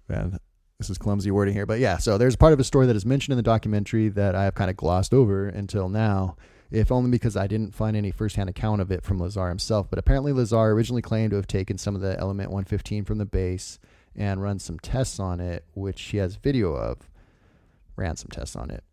[0.08, 0.40] man,
[0.78, 1.98] this is clumsy wording here, but yeah.
[1.98, 4.56] So there's part of a story that is mentioned in the documentary that I have
[4.56, 6.36] kind of glossed over until now.
[6.72, 9.88] If only because I didn't find any firsthand account of it from Lazar himself.
[9.90, 13.26] But apparently, Lazar originally claimed to have taken some of the Element 115 from the
[13.26, 13.80] base
[14.16, 17.10] and run some tests on it, which he has video of.
[17.96, 18.84] Ran some tests on it.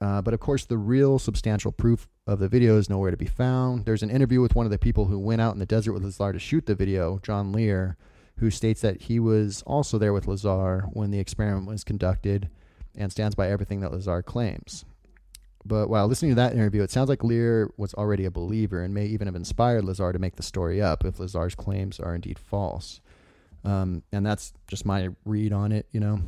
[0.00, 3.26] Uh, but of course, the real substantial proof of the video is nowhere to be
[3.26, 3.84] found.
[3.84, 6.04] There's an interview with one of the people who went out in the desert with
[6.04, 7.96] Lazar to shoot the video, John Lear,
[8.38, 12.50] who states that he was also there with Lazar when the experiment was conducted
[12.96, 14.84] and stands by everything that Lazar claims.
[15.64, 18.92] But while listening to that interview, it sounds like Lear was already a believer and
[18.92, 22.38] may even have inspired Lazar to make the story up if Lazar's claims are indeed
[22.38, 23.00] false.
[23.64, 26.20] Um, and that's just my read on it, you know.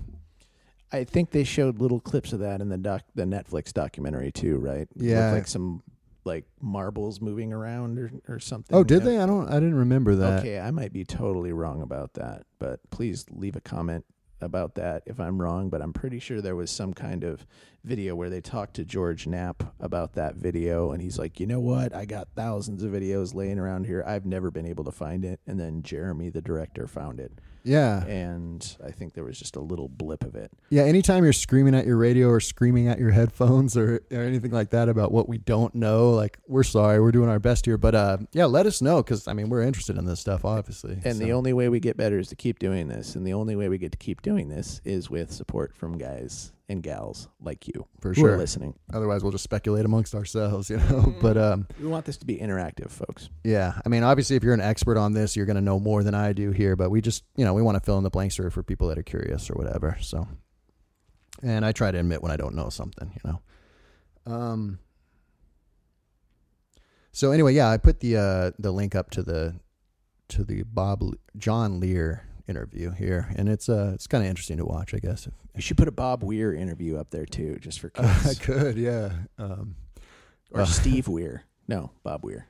[0.93, 4.57] I think they showed little clips of that in the doc, the Netflix documentary too,
[4.59, 4.89] right?
[4.95, 5.33] Yeah.
[5.33, 5.83] like some
[6.25, 8.77] like marbles moving around or, or something.
[8.77, 9.17] Oh, did you know?
[9.17, 9.19] they?
[9.19, 9.49] I don't.
[9.49, 10.41] I didn't remember that.
[10.41, 14.05] Okay, I might be totally wrong about that, but please leave a comment
[14.41, 15.69] about that if I'm wrong.
[15.69, 17.47] But I'm pretty sure there was some kind of
[17.85, 21.61] video where they talked to George Knapp about that video, and he's like, you know
[21.61, 21.95] what?
[21.95, 24.05] I got thousands of videos laying around here.
[24.07, 27.33] I've never been able to find it, and then Jeremy, the director, found it,
[27.67, 30.51] Yeah, and I think there was just a little blip of it.
[30.71, 30.85] yeah.
[30.85, 34.71] Anytime you're screaming at your radio or screaming at your headphones or, or anything like
[34.71, 37.77] that about what we don't know, like we're sorry, we're doing our best here.
[37.77, 40.99] But uh, yeah, let us know because I mean we're interested in this stuff, obviously.
[41.05, 43.15] And the only way we get better is to keep doing this.
[43.17, 46.53] And the only way we get to keep doing this is with support from guys
[46.69, 48.37] and gals like you for who are sure.
[48.37, 48.75] listening.
[48.93, 51.15] Otherwise, we'll just speculate amongst ourselves, you know.
[51.21, 53.29] But um, We want this to be interactive, folks.
[53.45, 56.03] Yeah, I mean, obviously, if you're an expert on this, you're going to know more
[56.03, 56.77] than I do here.
[56.77, 58.89] But we just, you know, we want to fill in the blanks for for people
[58.89, 59.97] that are curious or whatever.
[60.01, 60.27] So,
[61.43, 64.33] and I try to admit when I don't know something, you know.
[64.33, 64.79] Um.
[67.13, 69.55] So anyway, yeah, I put the uh the link up to the
[70.29, 74.59] to the Bob Le- John Lear interview here, and it's uh it's kind of interesting
[74.59, 75.29] to watch, I guess.
[75.55, 79.11] You should put a Bob Weir interview up there too, just for I could, yeah.
[79.39, 79.77] Um.
[80.53, 81.45] or uh, Steve Weir.
[81.69, 82.47] No, Bob Weir.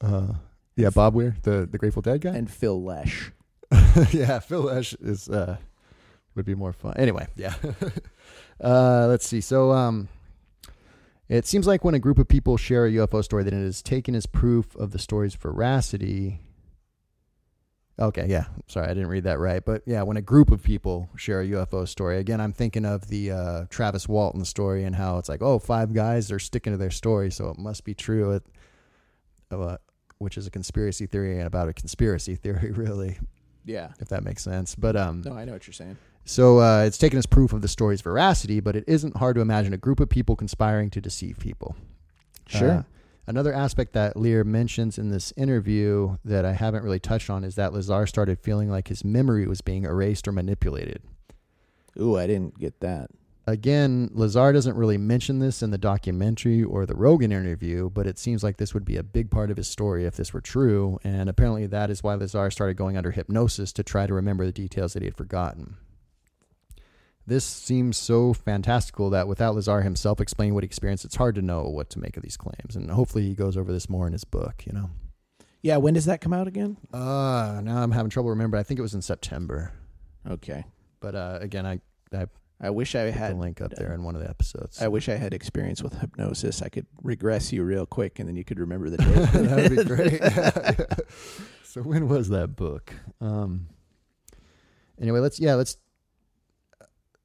[0.00, 0.34] Uh.
[0.76, 2.34] Yeah, Bob Weir, the the Grateful Dead guy.
[2.34, 3.32] And Phil Lesh.
[4.10, 5.56] yeah, Phil Lesh is uh
[6.34, 6.94] would be more fun.
[6.96, 7.54] Anyway, yeah.
[8.62, 9.40] uh, let's see.
[9.40, 10.08] So, um,
[11.28, 13.82] it seems like when a group of people share a UFO story, then it is
[13.82, 16.40] taken as proof of the story's veracity.
[18.00, 18.44] Okay, yeah.
[18.66, 19.62] Sorry, I didn't read that right.
[19.64, 23.08] But yeah, when a group of people share a UFO story, again, I'm thinking of
[23.08, 26.76] the uh, Travis Walton story and how it's like, oh, five guys are sticking to
[26.78, 28.32] their story, so it must be true.
[28.32, 28.42] It,
[29.50, 29.76] uh,
[30.18, 33.18] which is a conspiracy theory and about a conspiracy theory, really,
[33.64, 33.88] Yeah.
[34.00, 34.74] if that makes sense.
[34.74, 35.96] But um, No, I know what you're saying.
[36.24, 39.42] so uh, it's taken as proof of the story's veracity, but it isn't hard to
[39.42, 41.74] imagine a group of people conspiring to deceive people.
[42.46, 42.84] Sure.
[43.30, 47.54] Another aspect that Lear mentions in this interview that I haven't really touched on is
[47.54, 51.00] that Lazar started feeling like his memory was being erased or manipulated.
[51.96, 53.10] Ooh, I didn't get that.
[53.46, 58.18] Again, Lazar doesn't really mention this in the documentary or the Rogan interview, but it
[58.18, 60.98] seems like this would be a big part of his story if this were true,
[61.04, 64.50] and apparently that is why Lazar started going under hypnosis to try to remember the
[64.50, 65.76] details that he had forgotten.
[67.30, 71.42] This seems so fantastical that without Lazar himself explaining what he experienced, it's hard to
[71.42, 72.74] know what to make of these claims.
[72.74, 74.90] And hopefully he goes over this more in his book, you know.
[75.62, 76.76] Yeah, when does that come out again?
[76.92, 78.58] Uh, now I'm having trouble remembering.
[78.58, 79.72] I think it was in September.
[80.28, 80.64] Okay.
[80.98, 81.80] But uh, again, I,
[82.12, 82.26] I
[82.60, 84.82] I wish I had the link up there in one of the episodes.
[84.82, 86.62] I wish I had experience with hypnosis.
[86.62, 89.14] I could regress you real quick, and then you could remember the date.
[89.14, 91.06] that would be great.
[91.62, 92.92] so when was that book?
[93.20, 93.68] Um.
[95.00, 95.76] Anyway, let's yeah let's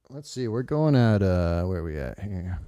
[0.09, 0.47] let's see.
[0.47, 2.59] We're going at uh where are we at here?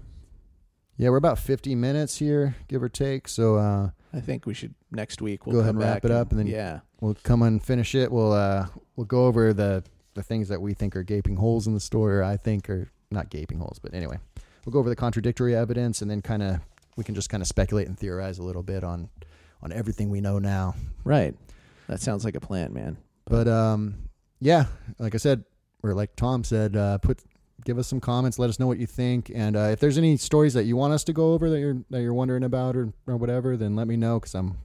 [0.97, 3.27] Yeah, we're about fifty minutes here, give or take.
[3.27, 5.45] So uh, I think we should next week.
[5.45, 8.11] We'll Go ahead and wrap it up and then- yeah, we'll come and finish it.
[8.11, 9.83] We'll uh we'll go over the
[10.15, 12.89] the things that we think are gaping holes in the story, or I think are
[13.11, 14.17] not gaping holes, but anyway,
[14.65, 16.59] we'll go over the contradictory evidence, and then kind of
[16.95, 19.09] we can just kind of speculate and theorize a little bit on
[19.61, 20.75] on everything we know now.
[21.03, 21.35] right.
[21.87, 22.97] That sounds like a plan, man.
[23.25, 24.09] But um,
[24.41, 24.65] yeah,
[24.99, 25.45] like I said,
[25.87, 27.19] or like Tom said, uh, put
[27.65, 28.39] give us some comments.
[28.39, 30.93] Let us know what you think, and uh, if there's any stories that you want
[30.93, 33.87] us to go over that you're that you're wondering about or or whatever, then let
[33.87, 34.57] me know because I'm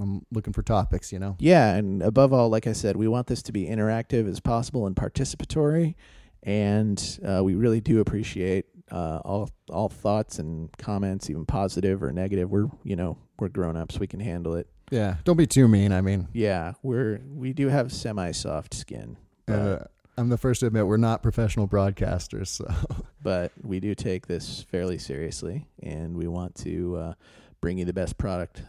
[0.00, 1.12] I'm looking for topics.
[1.12, 1.36] You know.
[1.38, 4.86] Yeah, and above all, like I said, we want this to be interactive as possible
[4.86, 5.94] and participatory,
[6.42, 12.12] and uh, we really do appreciate uh, all all thoughts and comments, even positive or
[12.12, 12.50] negative.
[12.50, 14.68] We're you know we're grown ups, we can handle it.
[14.90, 15.16] Yeah.
[15.24, 15.92] Don't be too mean.
[15.92, 19.16] I mean, Yeah, we're we do have semi soft skin,
[19.48, 19.78] uh,
[20.18, 22.48] I'm the first to admit we're not professional broadcasters.
[22.48, 22.72] So
[23.22, 27.14] but we do take this fairly seriously, and we want to uh,
[27.60, 28.62] bring you the best product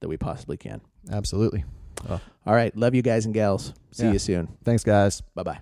[0.00, 0.80] that we possibly can.
[1.10, 1.64] absolutely.
[2.08, 2.20] All
[2.54, 3.74] right, love you guys and gals.
[3.90, 4.12] See Yeah.
[4.12, 4.48] you soon.
[4.64, 5.20] Thanks, guys.
[5.34, 5.58] Bye bye.